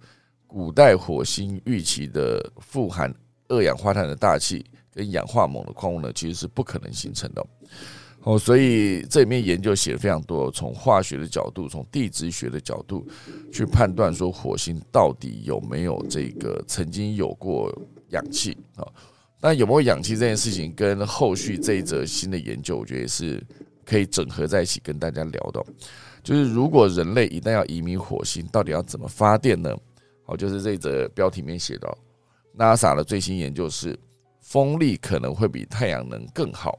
[0.47, 3.15] 古代火星预期的富含
[3.49, 7.47] 二氧化碳的大气跟氧化锰的矿物呢，其实是不可能形成的。
[8.25, 13.05] 哦，所以这里面研究写的非常多，从化学的角度，从地质学的角度
[13.53, 17.77] 去判断说火星到底有没有这个曾经有过
[18.11, 18.87] 氧气啊？
[19.41, 23.45] 那有没有氧气这件事情，跟后续这一则新的研究，我觉得是
[23.85, 25.61] 可以整合在一起跟大家聊的。
[26.23, 29.77] 就是如果人类一旦要移民火星，到底要怎么发电呢？
[30.27, 31.99] 哦，就是这则标题面写的
[32.57, 33.99] ，NASA 的最新研究是
[34.41, 36.79] 风力可能会比太阳能更好。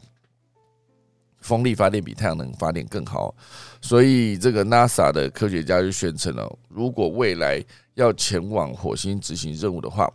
[1.44, 3.36] 风力发电比太阳能发电更好，
[3.82, 7.62] 所以这个 NASA 的科学家就宣称了，如果未来
[7.96, 10.10] 要前往火星执行任务的话，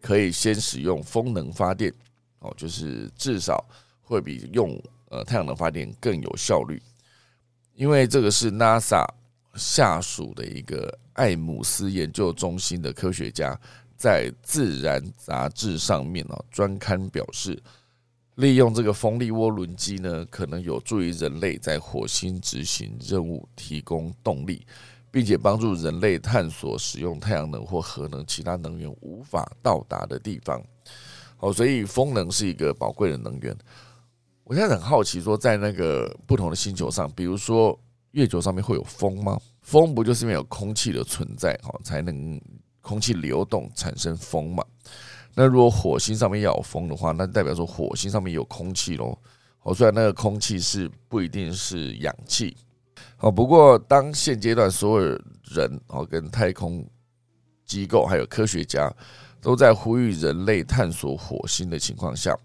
[0.00, 1.94] 可以先使用风能发电，
[2.40, 3.64] 哦，就是至少
[4.02, 4.76] 会比用
[5.10, 6.82] 呃太阳能发电更有效率，
[7.74, 9.06] 因为这个是 NASA
[9.54, 13.56] 下属的一个艾姆斯研究中心的科学家
[13.96, 17.62] 在《自然》杂志上面哦专刊表示。
[18.42, 24.66] 利用这个风力涡轮机呢，可能有助于人类在火星执行任务提供动力，
[25.12, 30.60] 并且帮助人类探索使用太阳能或核能其他能源无法到达的地方。
[31.36, 33.56] 好，所以风能是一个宝贵的能源。
[34.42, 37.78] 我现在很好奇，说在那个不同的星球上，比如说
[38.10, 39.40] 月球上面会有风吗？
[39.60, 42.40] 风不就是因为有空气的存在，好才能
[42.80, 44.64] 空气流动产生风嘛？
[45.34, 49.16] 那如果火星上面要有风的话，那代表说火星上面有空气喽。
[49.62, 52.56] 哦，虽然那个空气是不一定是氧气。
[53.18, 56.84] 哦，不过当现阶段所有人哦跟太空
[57.64, 58.92] 机构还有科学家
[59.40, 62.36] 都在呼吁人类探索火星的情况下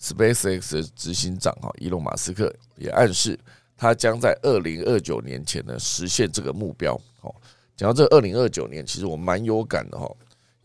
[0.00, 3.38] ，SpaceX 的执行长哈伊隆马斯克也暗示
[3.76, 6.94] 他将在二零二九年前呢实现这个目标。
[7.20, 7.34] 哦，
[7.76, 10.10] 讲到这二零二九年，其实我蛮有感的哈。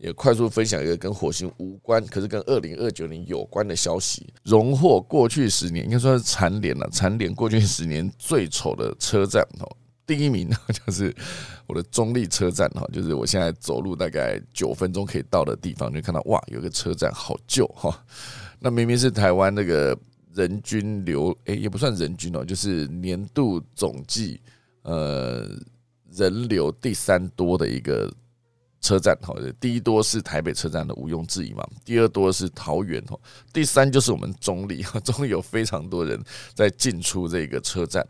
[0.02, 10.48] 也快速分享一个跟火星无关，可是跟二零二九年有关的消息，荣获过去十年应该说是蝉联了，蝉联过去十年最丑的车站哦，第一名
[10.86, 11.14] 就是
[11.66, 18.02] 我的中立车站哈，就是我现在走路大概九分钟可以到的地方，就看到哇，有个车站好旧哈，
[18.58, 19.94] 那明明是台湾那个
[20.32, 24.40] 人均流，诶，也不算人均哦，就是年度总计
[24.80, 25.46] 呃
[26.10, 28.10] 人流第三多的一个。
[28.80, 33.18] 车站哈，第一多是台北车站的毋庸置疑嘛，第二多是桃园哈，
[33.52, 36.18] 第三就是我们中立哈， 中立有非常多人
[36.54, 38.06] 在进出这个车站，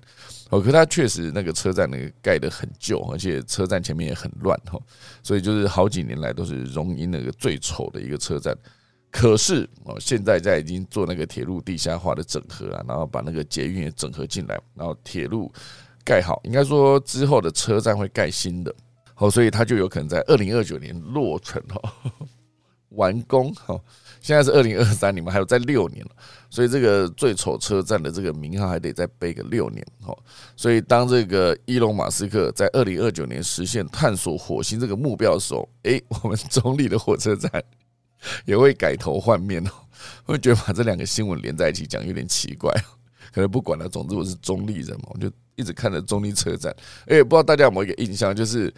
[0.49, 4.79] 哦，可它确实那个车站那个盖得很旧，而且车站前面也很乱哈，
[5.23, 8.57] 所以就是好几年来都是荣膺那个最丑的一个车站。
[9.11, 15.53] 可是哦，现在在已经做那个铁路地下化的整合啊，然后把那个捷运也整合进来，然后铁路
[16.05, 18.73] 盖好，应该说之后的车站会盖新的。
[19.21, 21.95] 哦，所以它就有可能在二零二九年落成哈，
[22.89, 23.79] 完工哈。
[24.23, 26.05] 现在是二零二三，你们还有在六年，
[26.49, 30.17] 所以这个最丑车站的这个名号还得再背个六年哈。
[30.57, 37.51] 所以当这个伊隆马斯克在二零二九年实现探索火星这个目标的时候，诶，我们中立的火车站
[38.47, 39.71] 也会改头换面哦。
[40.25, 42.73] 会觉得把这两个新闻连在一起讲有点奇怪，
[43.33, 43.87] 可能不管了。
[43.87, 46.75] 总之我是中立人嘛，我就一直看着中立车站。
[47.07, 48.73] 诶，不知道大家有没有一个印象，就是。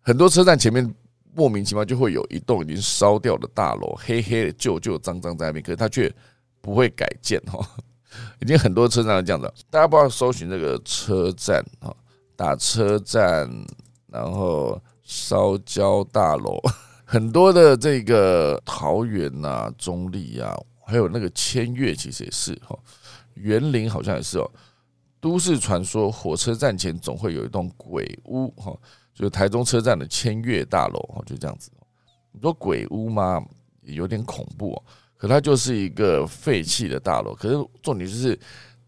[0.00, 0.94] 很多车站前面
[1.34, 6.12] 莫名其妙就会有一栋已经烧掉的大楼，黑黑的、旧旧脏脏在那边，可是它却
[6.60, 7.64] 不会改建哈。
[8.40, 11.94] 已经很多车站是这样的，大家不要搜寻这个车站哈，
[12.34, 13.48] 打车站，
[14.08, 16.60] 然后烧焦大楼，
[17.04, 22.76] 很多的这个桃园呐、中立啊，还有那个千越，其实也是哈，
[23.34, 24.50] 园林好像也是哦。
[25.20, 28.76] 都市传说，火车站前总会有一栋鬼屋哈。
[29.20, 31.70] 就台中车站的千悦大楼哦，就这样子。
[32.32, 33.44] 你说鬼屋吗？
[33.82, 34.82] 有点恐怖哦，
[35.16, 37.34] 可它就是一个废弃的大楼。
[37.34, 38.38] 可是重点就是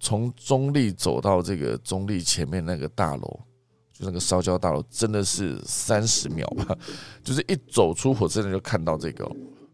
[0.00, 3.40] 从中立走到这个中立前面那个大楼，
[3.92, 6.74] 就那个烧焦大楼，真的是三十秒吧。
[7.22, 9.30] 就是一走出火车站就看到这个，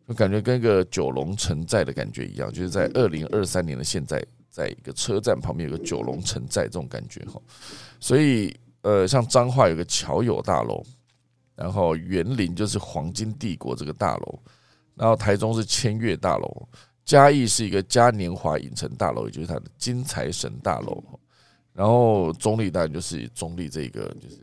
[0.09, 2.53] 就感觉跟一个九龙城寨的感觉一样。
[2.53, 7.41] 就是在二零二三年的现在，在一个车站旁边有个九龙城寨这种感觉哈，
[8.01, 8.53] 所以。
[8.83, 10.85] 呃，像彰化有个侨友大楼，
[11.55, 14.39] 然后园林就是黄金帝国这个大楼，
[14.95, 16.69] 然后台中是千悦大楼，
[17.05, 21.03] 嘉义是一个嘉年华影城大楼，也就是它的金财神大楼，
[21.73, 24.39] 然后中立当然就是中立这个就是。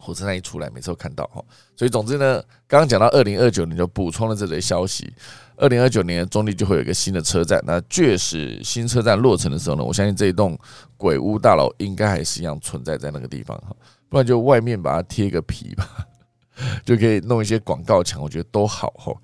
[0.00, 1.44] 火车站一出来，每次都看到哈，
[1.76, 5.12] 所以总之呢，刚刚讲到二零二九年就补充了这类消息。
[5.56, 10.56] 二零二九年中立就会有一个新的车站，那确实新车站落成的时候呢，我相信这一栋
[10.98, 13.74] 鬼屋大楼应该还是一样存在在那个地方哈，
[14.10, 16.06] 不然就外面把它贴个皮吧，
[16.84, 19.14] 就可以弄一些广告墙，我觉得都好哈。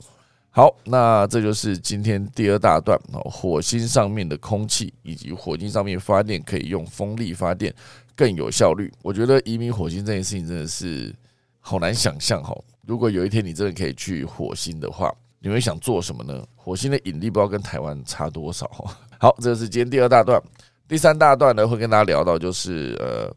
[0.50, 7.74] 好，那这就是今天第二大段哦，火星上面的空气以及火星上面发电可以用风力发电
[8.14, 8.92] 更有效率。
[9.02, 11.12] 我觉得移民火星这件事情真的是
[11.58, 12.56] 好难想象哈。
[12.86, 16.46] 如果有一天你真的可以去火星的话，你会想做什么呢？
[16.54, 18.70] 火星的引力不知道跟台湾差多少。
[19.18, 20.40] 好，这是今天第二大段，
[20.86, 23.34] 第三大段呢会跟大家聊到就是呃，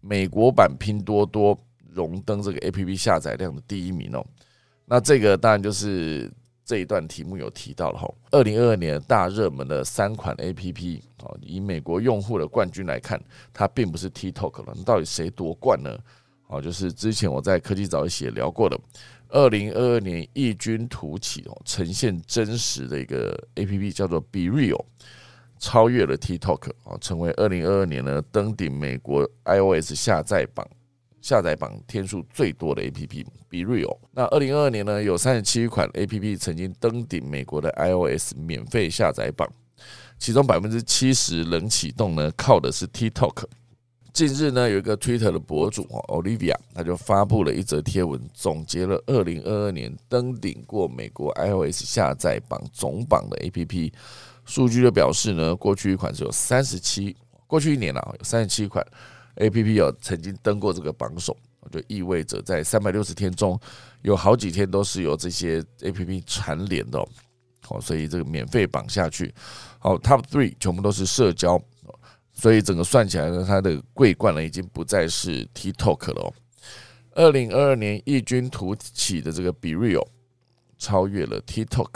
[0.00, 4.24] 美国版拼多多荣登这个 A P P 下载量的第一名哦。
[4.84, 6.30] 那这个当然就是
[6.64, 8.12] 这一段题目有提到了哈。
[8.32, 13.20] 二零二二年大热门的三款 A P P 哦，以美国用户的冠军来看，
[13.52, 14.72] 它并不是 TikTok 了。
[14.76, 15.96] 那到底谁夺冠呢？
[16.48, 18.76] 哦，就是之前我在科技早一些聊过的，
[19.28, 24.84] 二零二二年异军突起哦，呈现真实的一个 A P P 叫做 Be Real，
[25.60, 30.66] 超越了 TikTok 啊，成为二零二二年呢登顶美国 iOS 下载榜
[31.20, 33.98] 下载榜天数最多的 A P P Be Real。
[34.10, 39.46] 那二零二二年呢，有三十七款 A P P 曾经登顶美国的 iOS 免费下载榜，
[40.18, 43.44] 其中百分之七十冷启动呢，靠的是 TikTok。
[44.12, 53.92] 近日呢，有一个 Twitter 的博主，Olivia，他就发布了一则贴文，总结了二零二二年登顶过美国 iOS 下载榜总榜的 APP
[54.50, 58.84] 数据，就表示呢，过去一款是有三十七，过去一年啊，有三十七款
[59.36, 61.36] APP 有曾经登过这个榜首，
[61.70, 63.58] 就意味着在三百六十天中
[64.02, 66.98] 有好几天都是由这些 APP 蝉联的，
[67.64, 69.32] 好，所以这个免费榜下去，
[69.78, 71.62] 好，Top Three 全部都是社交。
[72.32, 76.32] 所以整个算起来呢，它的桂冠呢已经不再是 TikTok 了。
[77.12, 80.06] 二零二二年异军突起的这个 Be Real
[80.78, 81.88] 超越了 TikTok，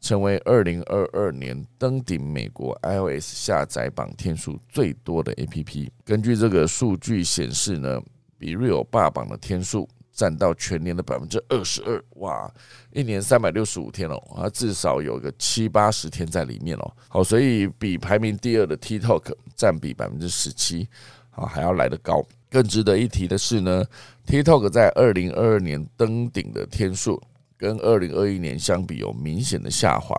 [0.00, 5.88] 成为二零二二年登顶美国 iOS 下载榜天数最多的 APP。
[6.04, 8.00] 根据这个数据显示呢
[8.38, 9.88] 比 Real 霸榜的天数。
[10.10, 12.52] 占到全年的百分之二十二，哇！
[12.90, 16.92] 一年三百六十五天哦，它至少有个七八十天在里面哦。
[17.06, 20.88] 好，所以比排名第二的 TikTok 占比百分之十七
[21.30, 22.20] 啊还要来得高。
[22.50, 23.84] 更值得一提的是呢
[24.26, 27.22] ，TikTok 在二零二二年登顶的天数
[27.58, 30.16] 跟二零二一年相比有明显的下滑。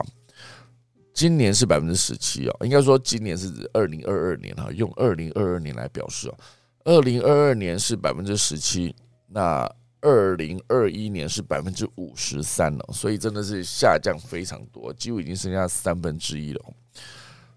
[1.13, 6.37] 今年是百分之十七哦，应该说今年是指二零二二年哈，用二零二二年来表示哦。
[6.83, 8.93] 二零二二年是百分之十七，
[9.29, 9.67] 那。
[10.01, 16.65] 二零二一年是百分之五十三了，所以真的是下降非常多，几乎已经剩下三分之一了。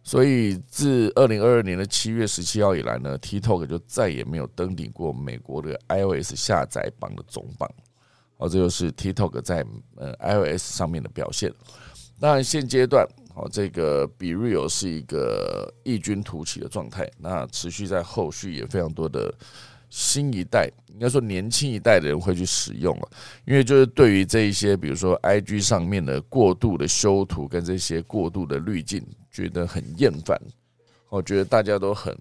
[0.03, 7.73] 所以自二零二二年的七月十七号以来呢，TikTok 就再也没有登顶过美国的 iOS 下载榜的总榜。
[8.43, 9.65] 好，这就是 TikTok 在
[9.95, 11.49] 呃 iOS 上面的表现。
[12.19, 19.33] 当然，现阶段哦，这个 Be Real 是一个异军突起的状态，那持续在后续也非常多的。
[19.89, 23.09] 新一代应该说年轻一代的人会去使用了，
[23.45, 30.37] 因为就是对于这一些，比如说 I G 上面的过度的修图跟这些过度的滤镜，觉得很厌烦。
[31.11, 32.17] 我觉得大家都很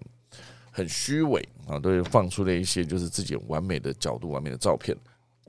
[0.70, 4.94] 很虚伪啊，都放出了一些就是自己完美的角度、完美的照片。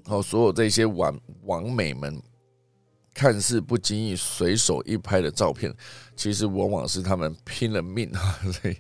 [0.07, 2.21] 哦所有这些完完美们，
[3.13, 5.73] 看似不经意随手一拍的照片，
[6.15, 8.77] 其实往往是他们拼了命啊， 所以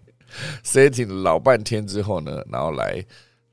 [0.63, 3.05] setting 老半天之后呢，然后来。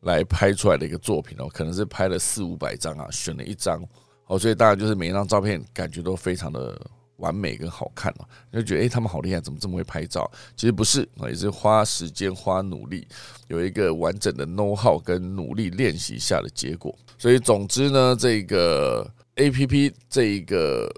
[0.05, 3.87] 来拍出来的一个作品哦，可能是拍了四五百张啊，选了一张
[4.29, 6.81] 哦，所以当然就是每一张照片感觉都非常的
[7.21, 10.31] 完美跟好看哦，就觉得诶，他们好厉害，怎么这么会拍照？
[10.57, 13.07] 其实不是啊，也是花时间花努力，
[13.49, 16.93] 有一个完整的 know how 跟努力练习下的结果。
[17.17, 20.93] 所以总之呢，这个 A P P 这一个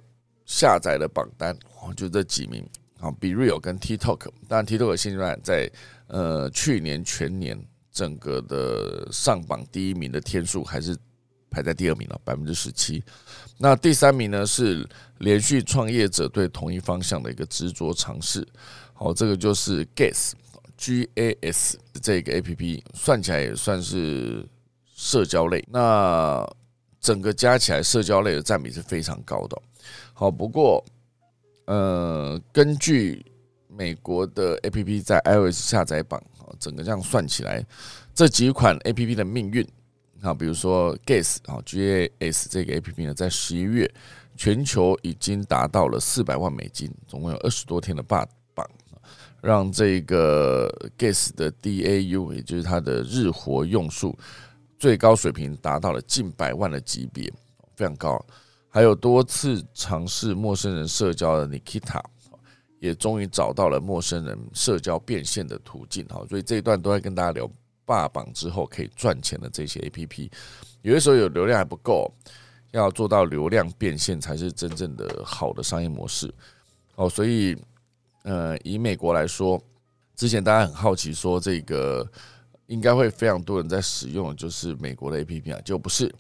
[0.47, 2.67] 下载的榜单哦，就这几名
[3.01, 5.71] 啊，Be Real 跟 TikTok，当然 TikTok 现在在
[6.07, 7.63] 呃去年全年。
[7.95, 10.97] 整个的上榜第一名的天数还是
[11.53, 13.05] 排在第二名了，百分之十七。
[13.59, 14.89] 那第三名呢是
[15.19, 18.47] 连续创业者对同一方向的一个执着尝试。
[18.95, 20.33] 好，这个就是 Gas
[20.77, 24.49] G A S 这个 A P P，算起来也算是
[24.95, 25.63] 社交类。
[25.71, 26.43] 那
[27.01, 29.61] 整个加起来社交类的占比是非常高的。
[30.15, 30.83] 好，不过
[31.67, 33.25] 呃，根据
[33.69, 36.23] 美国的 A P P 在 iOS 下载榜。
[36.61, 37.65] 整个这样算起来，
[38.15, 39.67] 这几款 A P P 的命运
[40.23, 43.93] 好，比如说 Gas 啊 G A S 这个 A P P 呢，在十一月
[44.37, 48.65] 全球已经达到了四百万美金，总共有二十多天的霸榜，
[49.41, 54.17] 让这个 Gas 的 D A U，也就是它的日活用数
[54.79, 57.31] 最高水平达到了近百万的级别，
[57.75, 58.25] 非常高。
[58.69, 62.01] 还有多次尝试陌生人社交的 Nikita。
[62.79, 67.49] 也终于找到了陌生人社交变现的途径好，所以这一段都在跟大家聊
[67.85, 70.31] 霸榜之后可以赚钱的这些 A P P。
[70.83, 72.13] 有的时候有流量还不够，
[72.73, 76.33] 要做到流量变现才是真正的好的商业模式。
[76.97, 77.57] 哦，所以
[78.23, 79.61] 呃，以美国来说，
[80.15, 82.07] 之前大家很好奇说这个
[82.67, 86.13] 应该会非常多人在使用，就是美国的 A P P 啊，就不是。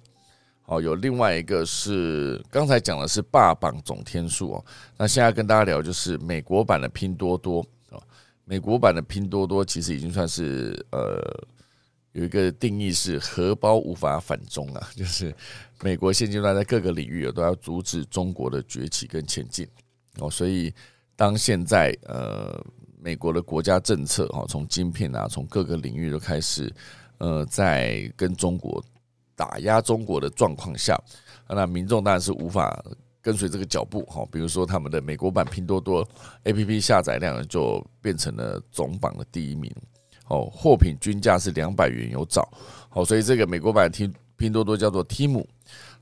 [0.66, 4.64] 哦，有另外一个是刚才讲的是霸榜总天数哦，
[4.96, 8.00] 那现在跟大家聊就是美国版的拼多多哦，
[8.44, 11.20] 美国版的拼多多其实已经算是呃
[12.12, 15.34] 有一个定义是荷包无法反中啊， 就是
[15.82, 19.66] 美国现阶段在各个领域都要阻止中国的崛起跟前进
[20.18, 20.72] 哦，所以
[21.16, 22.64] 当现在呃
[23.00, 26.72] 美国的国家政策哦，从晶片啊，从各个领域都开始
[27.18, 28.82] 呃在跟中国。
[29.34, 30.96] 打压中国的状况下，
[31.48, 32.84] 那民众当然是无法
[33.20, 34.24] 跟随这个脚步哈。
[34.30, 36.06] 比如说，他们的美国版拼多多
[36.44, 39.74] APP 下载量就变成了总榜的第一名
[40.32, 42.48] 哦，货品均价是两百元有找
[42.88, 45.44] 好，所以这个美国版拼拼多多叫做 Tim，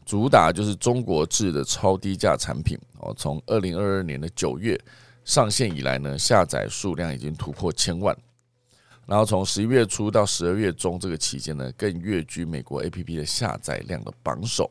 [0.06, 3.12] 主打就是中国制的超低价产品哦。
[3.18, 4.80] 从二零二二年的九月
[5.24, 8.16] 上线以来呢，下载数量已经突破千万。
[9.04, 14.70] 然后从十一月初到十二月中这个期间呢，更跃居美国 A P P 的下载量的榜首。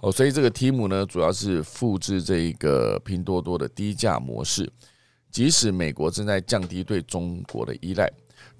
[0.00, 4.72] 哦，所以这个 Tim 呢，主要是复制这一个拼多多的低价模式。
[5.32, 8.08] 即使美国正在降低对中国的依赖，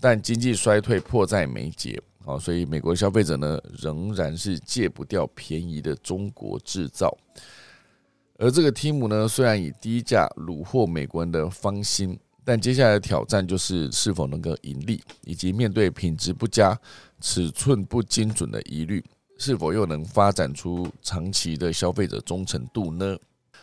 [0.01, 2.01] 但经济衰退迫在眉睫。
[2.25, 7.17] 啊，所以美国消费者呢，仍然是戒不掉便宜的中国制造。
[8.39, 12.19] 而这个 Tim 呢，虽然以低价虏获美国人的芳心。
[12.49, 16.79] 但接下来的挑战就是是否能够盈利，以及面对品质不佳、
[17.21, 19.05] 尺寸不精准的疑虑，
[19.37, 23.19] 是否又能发展出长期的消费者忠诚度呢？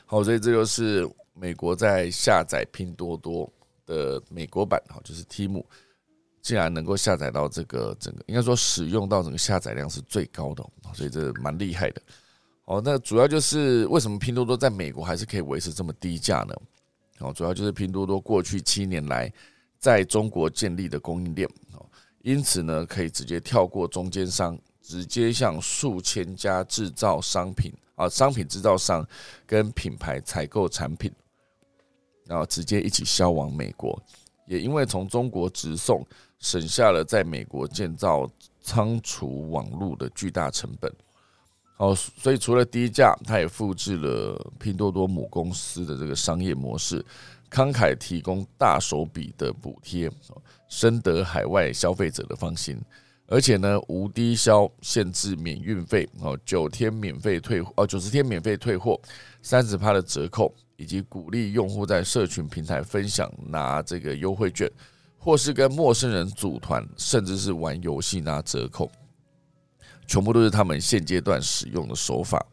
[0.06, 3.50] 好，所以这就是美国在下载拼多多
[3.86, 5.64] 的美国版，好，就是 Tim，
[6.44, 10.64] 竟然能够下载到这个整个，应该说使用到整个下载量是最高的，
[10.94, 12.02] 所以这蛮厉害的。
[12.66, 16.54] 哦，那主要就是为什么拼多多在美国还是可以维持这么低价呢？
[17.20, 19.32] 哦，主要就是拼多多过去七年来
[19.80, 21.86] 在中国建立的供应链哦，
[22.24, 29.08] 因此呢，可以直接跳过中间商，直接向数千家制造商品啊，商品制造商
[29.46, 31.10] 跟品牌采购产品，
[32.26, 33.98] 然后直接一起销往美国。
[34.46, 36.06] 也因为从中国直送，
[36.40, 38.30] 省下了在美国建造
[38.62, 40.92] 仓储网络的巨大成本。
[41.78, 47.04] 哦，所以除了低价，它也复制了拼多多母公司的这个商业模式，
[47.50, 50.10] 慷慨提供大手笔的补贴，
[50.70, 52.80] 深得海外消费者的芳心。
[53.28, 59.00] 而且呢，无低消，限制免运费，哦，九天免费退，哦，九十天免费退货，
[59.42, 64.70] 三十趴的折扣，以及鼓励用户在社群平台分享拿这个优惠券，
[65.18, 68.92] 或是跟陌生人组团，甚至是玩游戏拿折扣。
[70.06, 72.46] 全部都是他们现阶段使用的手法。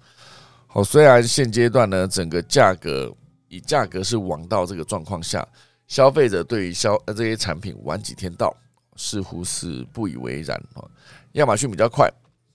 [0.68, 3.12] 好，虽然现阶段呢，整个价格
[3.48, 5.46] 以价格是王道这个状况下，
[5.88, 8.56] 消费者对于消呃这些产品晚几天到，
[9.00, 10.90] 似乎是不以为然哦。
[11.32, 12.06] 亚马逊比较快，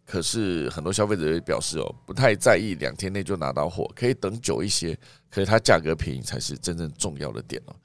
[0.06, 4.96] 可是很多消费者也表示哦，不太在意两天内就拿到货，可以等久一些，
[5.32, 7.76] 可是它价格便宜才是真正重要的点哦。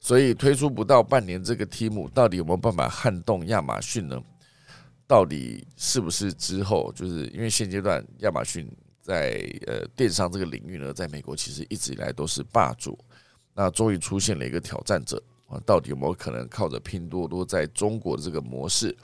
[0.00, 4.20] 所以推出不到半年，这个 Tim 到底有没有办法撼动亚马逊呢？
[5.06, 8.68] 到底是不是之后，就是因为现阶段亚马逊
[9.00, 12.98] 在呃电商这个领域呢，在美国其实一直以来都是霸主，
[13.54, 18.96] 那终于出现了一个挑战者啊，到底有没有可能靠着拼多多在中国的这个模式，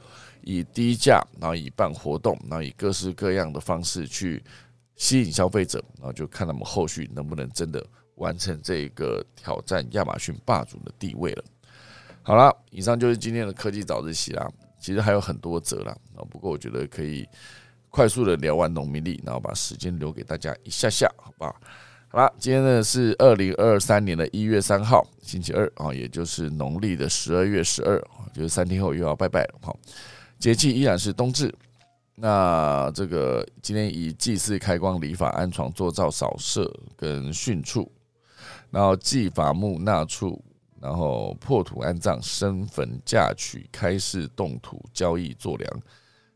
[0.42, 4.42] 以低价，然后以办活动，然后以各式各样的方式去
[4.96, 7.84] 吸引消费者，然后就看他们后续能不能真的
[8.16, 11.44] 完成这个挑战亚马逊霸主的地位了。
[12.22, 14.48] 好了，以上就是今天的科技早自习啦。
[14.78, 17.26] 其实还有很多则啦，啊，不过我觉得可以
[17.88, 21.44] 快速的聊完农民历，然后把时间留给大家一下下，好不
[22.14, 22.22] 好？
[22.22, 28.00] 啦，今天呢是二零二三年的一月三号，星期二啊，也就是农历的十二月十二，
[28.32, 29.54] 就是三天后又要拜拜了。
[29.62, 29.76] 好，
[30.38, 31.52] 节气依然是冬至。
[32.14, 37.90] 那这个今天以祭祀、开光、礼法、安床、做灶、扫舍跟训畜，
[38.70, 40.42] 然后祭伐木、纳畜。
[40.80, 45.82] 然后破土安葬、生坟嫁娶、开市动土、交易做粮，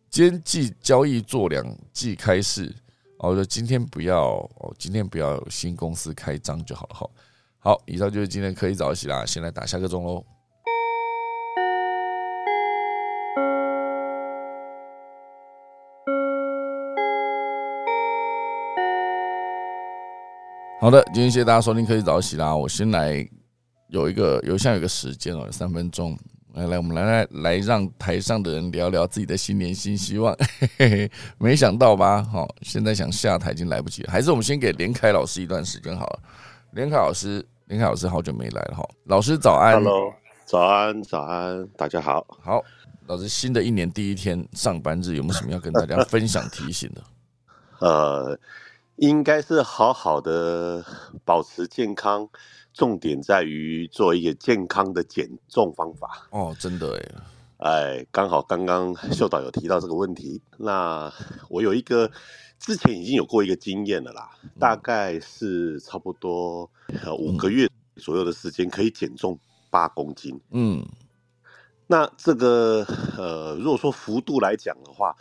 [0.09, 2.75] 兼既交易做粮既开市。
[3.19, 7.11] 哦，就今天不要哦，今天不要新公司开张就好了哈。
[7.59, 10.25] 好，以上就是今天可以早起啦，先来打下个钟喽。
[20.81, 23.29] 好的，今天谢谢大家收听可以早起啦，我先来。
[23.91, 26.15] 有一个邮箱有个时间哦，三分钟，
[26.55, 30.35] 来来，我们来来来，让台上的人聊聊自己的新年新希望。
[30.59, 32.23] 嘿嘿嘿，没想到吧？
[32.23, 36.21] 好，现在想下台已经来不及了，还是我们先给连凯老师一段时间好了。
[36.73, 38.89] 连凯老师，连凯老师好久没来了哈。
[39.05, 40.13] 老师早安，Hello，
[40.47, 42.27] 早安，早安，大家好。
[42.43, 42.63] 好，
[43.07, 47.03] 老师，新的一年第一天上班日，有没有什么要跟大家分享提醒的？
[47.87, 48.39] 呃，
[48.97, 50.85] 应该是好好的
[51.25, 52.29] 保持健康。
[52.79, 56.29] 重点在于做一个健康的减重方法。
[56.31, 56.97] 哦，真的
[57.59, 61.13] 哎，哎，刚好刚刚秀导有提到这个问题，那
[61.49, 62.09] 我有一个
[62.61, 66.71] 之前已经有过一个经验了啦，大概是差不多
[67.19, 69.37] 五个月左右的时间可以减重
[69.71, 70.87] 八公斤，嗯，
[71.89, 75.17] 那这个呃，如果说幅度来讲的话，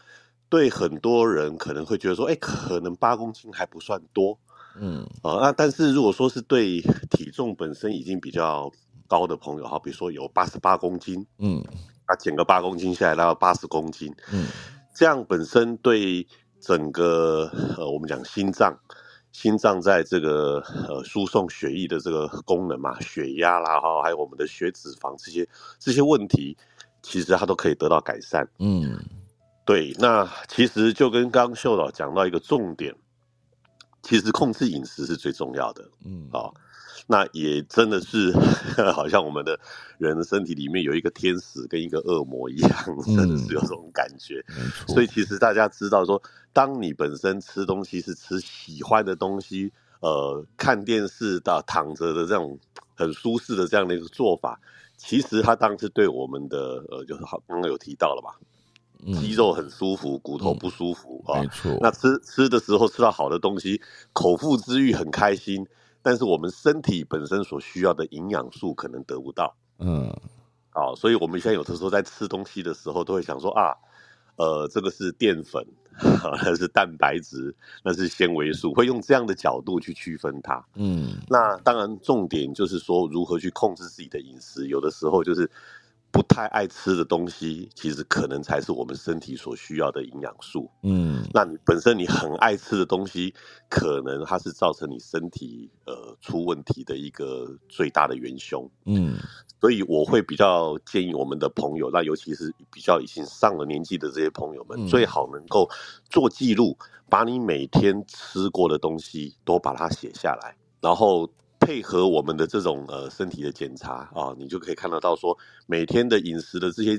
[0.48, 4.38] 对很多人可能会觉得说，哎，可能八公斤还不算多。
[4.80, 8.72] 嗯，啊，那但是如果说是对体重本身已经比较
[9.08, 11.64] 高的朋友哈，比如说有八十八公斤，嗯，
[12.08, 14.48] 那减个八公斤下来到八十公斤，嗯，
[14.94, 16.28] 这样本身对
[16.60, 18.78] 整个呃我们讲心脏，
[19.32, 25.48] 心脏在这个呃输送血液的这个功能嘛，血压啦哈，还有我们的血脂肪这些
[25.80, 26.58] 这些问题，
[27.02, 28.48] 其实它都可以得到改善。
[28.60, 29.00] 嗯，
[29.66, 32.94] 对，那其实就跟刚秀导讲到一个重点。
[34.08, 36.54] 其实控制饮食是最重要的，嗯，好，
[37.08, 38.32] 那也真的是
[38.96, 39.60] 好像我们的
[39.98, 42.72] 人的身体里面有一个天使跟一个恶魔一样，
[43.04, 44.42] 真的是有这种感觉。
[44.88, 52.58] 所以其实大家知道说，当你本身吃东西是吃喜欢的东西，呃，看电视到躺着的这种
[52.96, 54.58] 很舒适的这样的一个做法，
[54.96, 58.32] 其实它当然是对我们的呃，就是好刚刚有提到了嘛。
[59.06, 61.42] 肌肉很舒服，骨头不舒服啊。
[61.42, 61.78] 没错。
[61.82, 63.82] 那吃吃的时候吃到好的东西，
[64.14, 65.66] 口腹之欲很开心，
[66.02, 69.56] 但是我们身体本身所需要的营养素可能得不到。
[69.80, 70.14] 嗯。
[70.70, 73.74] 好，所以我们现在有的时候在吃东西的时候，都会想说啊，
[74.36, 75.66] 呃，这个是淀粉，
[76.44, 80.66] 那是蛋白质，那是纤维素，会用这样的角度去区分它。
[80.76, 81.18] 嗯。
[81.30, 85.50] 那当然，重点就是说如何去控制自己的饮食，有的时候就是。
[86.18, 90.68] 不太爱吃的东西，其实可能才是我们身体所需要的营养素。
[90.82, 93.36] 嗯，那你本身你很爱吃的东西，
[93.70, 98.68] 可能它是造成你身体呃出问题的一个最大的元凶。
[98.86, 99.16] 嗯，
[99.62, 105.70] 所以我会比较建议我们的朋友，那尤其是比较已经上了年纪的这些朋友们，最好能够
[106.10, 106.76] 做记录，
[107.10, 111.30] 把你每天吃过的东西都把它写下来，然后。
[111.68, 116.98] 配合我们的这种呃身体的检查啊，你就可以看得到说每天的饮食的这些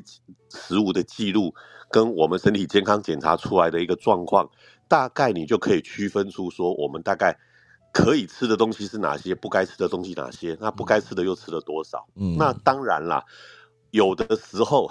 [0.51, 1.55] 食物的记录，
[1.91, 4.51] 跟我们身体健康检查出来的一个状况，
[4.87, 7.35] 大概你就可以区分出说我们大概
[7.95, 12.07] 可以吃的东西是哪些，不该吃的东西哪些，那不该吃的又吃了多少？
[12.17, 13.25] 嗯，那当然啦，
[13.91, 14.91] 有的时候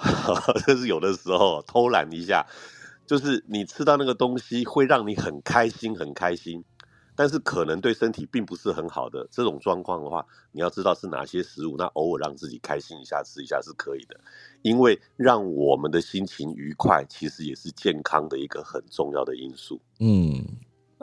[0.66, 2.44] 就是 有的时候偷懒一下，
[3.06, 6.64] 就是你吃到那个东西会让你很开心，很开心。
[7.18, 14.20] 但是可能对身体并不是很好的这种状况的话，你要知道是哪些食物，那偶尔让自己开心一下吃一下是可以的，
[14.62, 19.80] 因为让我们的心情愉快，其实也是健康的一个很重要的因素。
[19.98, 20.44] 嗯，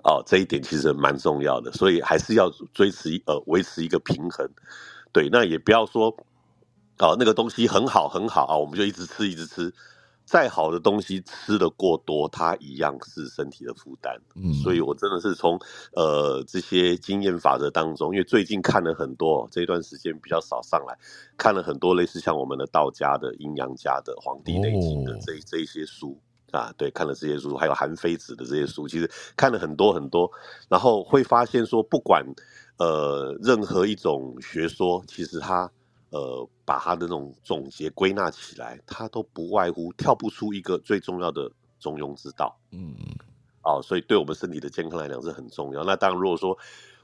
[0.06, 4.50] 哦，这一点其实蛮重要的，所以还是要追持呃维持一个平衡。
[5.12, 6.08] 对，那也不要说，
[7.00, 9.74] 哦那个东西很好很好啊，我们就一直吃一直吃。
[10.26, 14.20] 再好的东西吃的过多，它一样是身体的负担。
[14.36, 15.60] 嗯，所以我真的是从
[15.94, 20.98] 呃这些经验法则当中，因为最近看了很多，这段时间比较少上来，
[21.38, 26.20] 看了很多类似像我们的道家的、阴阳家的、黄帝内经的这这一些书
[26.52, 30.32] 啊，对，看了这些书，还有韩非子的这些书，其实看了很多很多，
[30.68, 32.26] 然后会发现说，不管
[32.80, 35.72] 呃任何一种学说，其实它。
[36.16, 42.58] 呃，把他的那种总结归纳起来，他都不外乎跳不出一个最重要的中庸之道。
[42.72, 43.06] 嗯嗯，
[43.64, 45.84] 哦，所以对我们身体的健康来讲是很重要。
[45.84, 46.58] 那当然，如果说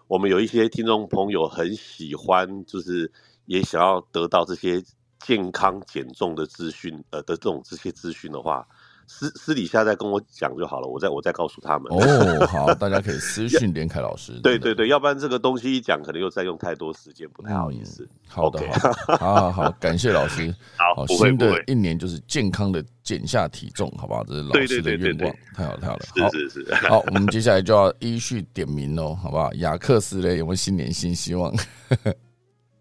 [0.07, 3.12] 我们有一些听众朋友很喜欢，就是
[3.47, 4.82] 也想要得到这些
[5.20, 8.66] 健康减重的资讯，呃的这种这些资讯的话。
[9.14, 11.91] 私私底下再跟我讲就好了，我再我再告诉他们。
[11.91, 14.32] 哦， 好，大家可以私信连凯老师。
[14.41, 18.07] 对对对，要不然这个东西一讲，可能又再用太多时间，不太好意思。
[18.28, 18.59] 好的，
[19.05, 20.51] 好，好好好，感谢老师。
[20.95, 24.24] 好，新的一年就是健康的减下体重，好不好？
[24.24, 25.36] 这是老师的愿望。
[25.53, 26.05] 太好太好了。
[26.32, 26.74] 是是是。
[26.76, 29.53] 好，我们接下来就要依序点名喽，好不好？
[29.55, 31.53] 雅克斯嘞，有没有新年新希望？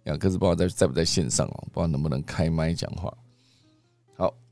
[0.05, 3.13] 雅克斯不知道在在不在线上哦，不知道能不能开麦讲话。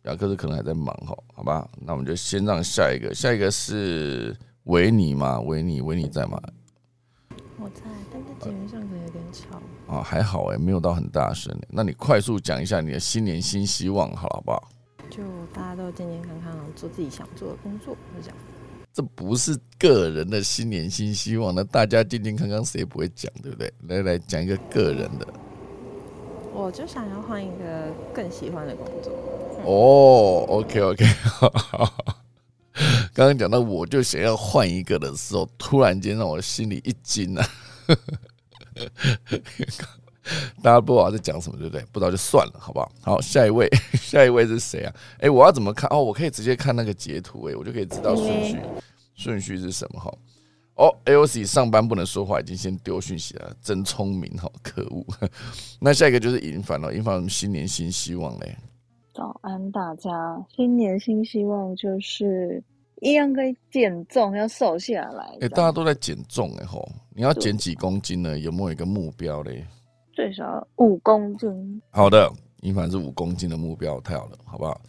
[0.09, 4.35] 雅克斯可能还在忙哈，好吧，那我们就先让下一个，下一个是
[4.65, 6.41] 维尼嘛，维尼，维尼在吗？
[7.59, 9.61] 我在，但是节目上可能有点吵。
[9.87, 11.55] 啊，还好哎，没有到很大声。
[11.69, 14.69] 那你快速讲一下你的新年新希望，好不好？
[15.11, 18.37] 就大家都健健康康，做自己想做的工作，就这样。
[18.93, 23.73] 这不是个人的新年新希望，那大家健健康康，谁不会讲，对不对？
[23.89, 25.27] 来来讲一个个人的。
[26.61, 29.13] 我就想要换一个更喜欢的工作。
[29.65, 31.05] 哦，OK OK，
[33.15, 37.47] 刚刚讲到我就想要换一个的时候，突然间让我心里一惊啊！
[40.61, 41.83] 大家不知道在讲什么，对不对？
[41.93, 42.91] 不知道就算了，好不好？
[43.03, 44.93] 好，下一位， 下一位是谁啊？
[45.21, 45.89] 哎，我要怎么看？
[45.91, 48.59] 哦，我可以直接看那个截图，哎，我就可以知道顺序，
[49.15, 50.01] 顺序是什么？
[50.01, 50.13] 哈，
[50.79, 55.05] 哦，AOC 上班不能说话，已经先丢讯息了，真聪明，哈，可恶。
[55.81, 58.57] 那下一个就是银凡了，银凡新年新希望嘞。
[59.13, 60.11] 早安，大家！
[60.55, 62.63] 新年新希望就是
[63.01, 65.37] 一样可以减重，要瘦下来。
[65.41, 68.39] 哎，大家都在减重哎吼，你要减几公斤呢？
[68.39, 69.67] 有没有一个目标嘞？
[70.13, 71.83] 最少五公斤。
[71.91, 74.81] 好的，银凡是五公斤的目标，太好了，好不好？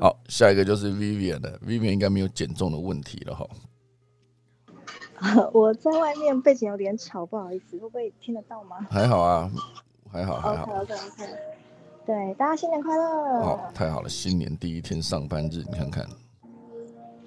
[0.00, 3.46] 好，下一个就是 Vivian 的，Vivian 应该没有减重的问题了哈。
[5.52, 8.86] 我在外面背景有点吵，不好意思，会不会听得到吗？
[8.90, 9.50] 还好啊，
[10.12, 10.64] 还好 还好。
[10.64, 11.32] OK OK OK。
[12.06, 13.04] 对，大家新年快乐！
[13.40, 16.06] 哦，太好了，新年第一天上班日，你看看。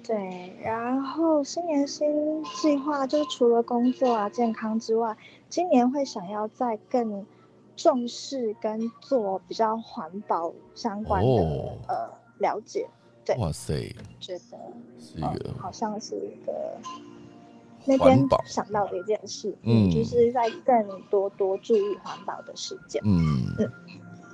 [0.02, 5.16] 对，然后新年新计划就是除了工作啊、健康之外，
[5.48, 7.24] 今年会想要再更
[7.76, 12.88] 重视跟做比较环保相关的呃了解。
[13.24, 14.38] 对，哇塞，觉得
[14.98, 16.52] 是一个好像是一个
[17.84, 23.70] 那天想到的一件事，嗯，就是在更多多注意环保的事件，嗯嗯。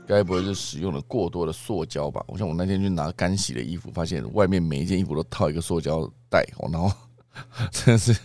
[0.09, 2.24] 该不会是使用了过多的塑胶吧？
[2.28, 6.88] 我想我那天去拿干洗的衣服，发现外面每一件衣服都套一个塑胶袋，然后
[7.72, 8.16] 真的是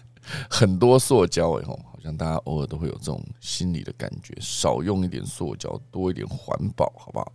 [0.48, 7.34] 很多塑胶哎吼，好像大家偶尔都会有这种心理的感觉，少用一点塑胶，多一点环保，好不好？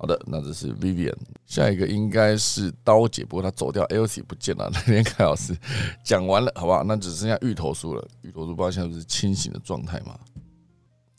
[0.00, 1.12] 好的，那这是 Vivian，
[1.44, 4.70] 下一个应该是刀姐，不过她走掉，Elsie 不见了。
[4.72, 5.56] 那天凯老师
[6.04, 6.84] 讲完了，好不好？
[6.84, 10.16] 那只剩下芋头叔了，芋头叔不知道现在是清醒的状态吗？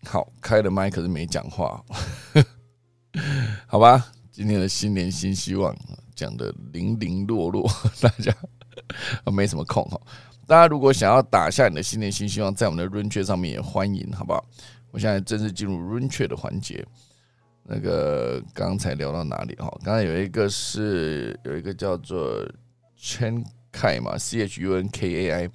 [0.05, 1.83] 好，开了麦可是没讲话。
[3.67, 5.75] 好吧，今天的新年新希望
[6.15, 7.69] 讲的零零落落，
[7.99, 8.33] 大家
[9.25, 9.99] 没什么空哈。
[10.47, 14.41] 大家如果想要打下你的新年新希望，在我们的 Run 圈上面也欢迎，好不好？
[14.91, 16.87] 我现在正式进入 Run 圈的环节。
[17.69, 19.69] 那个刚才聊到哪里哈？
[19.83, 22.43] 刚才有一个是有一个叫做
[22.99, 25.49] Chen Kai 嘛，C H U N K A I，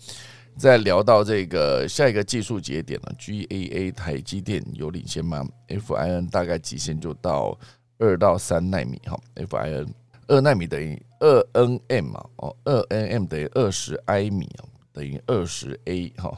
[0.57, 7.59] 在聊到这个下一个技术节点了，G A A 台积电有领先吗？F I N 大概极限就到。
[7.97, 9.95] 二到三纳米哈，F I N
[10.27, 16.37] 二纳米等于二 N M 嘛，哦，二 N M 等于二十埃米哦，等于二十 A 哈，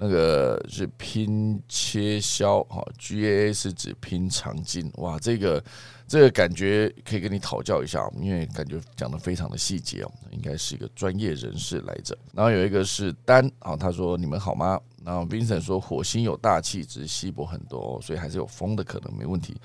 [0.00, 5.62] 那个是拼切削哈，G A A 是指拼长径，哇，这个
[6.06, 12.16] 这个感觉可以跟你讨教一下，因为感觉讲的非常的细节哦，应该是一个专业人士来着。
[12.32, 14.80] 然后有一个是丹啊，他说你们好吗？
[15.04, 19.56] 然后 Vincent 说火星有大气，只是稀薄很多，所以还是有风的可能，没问题。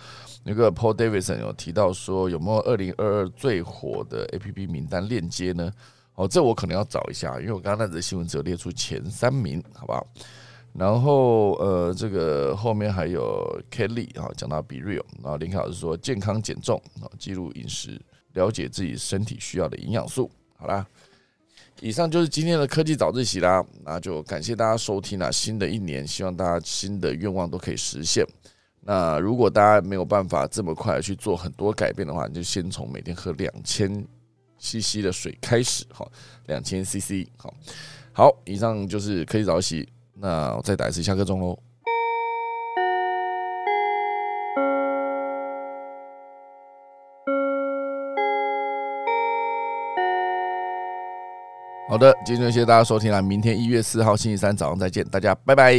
[0.43, 5.71] 那个 Paul Davidson 有提到说有没有二零二二最火的 A P P 名单链接呢？
[6.15, 10.05] 哦，这我可能要找一下，因为我刚刚那则新闻只有列出前三名，好不好？
[10.73, 18.01] 然后呃，这个后面还有 Kelly 啊，讲到 Be Real，然后林凯老师说健康减重啊，记录饮食，
[18.33, 20.29] 了解自己身体需要的营养素。
[20.57, 20.85] 好啦。
[21.81, 25.29] 以上就是今天的科技早自习啦，那就感谢大家收听啦。
[25.29, 28.25] 新的一年，希望大家新的愿望都可以实现。
[28.79, 34.05] 那如果大家没有办法这么快去做很多改变的话，你就先从每天喝两千
[34.63, 36.09] CC 的水开始，好，
[36.45, 37.53] 两千 CC，好，
[38.13, 39.89] 好，以上就是可以早自习。
[40.15, 41.59] 那我再打一次下课钟喽。
[51.89, 53.21] 好的，今天就谢谢大家收听了。
[53.21, 55.73] 明天一月四号星期三早上再见，大家拜拜。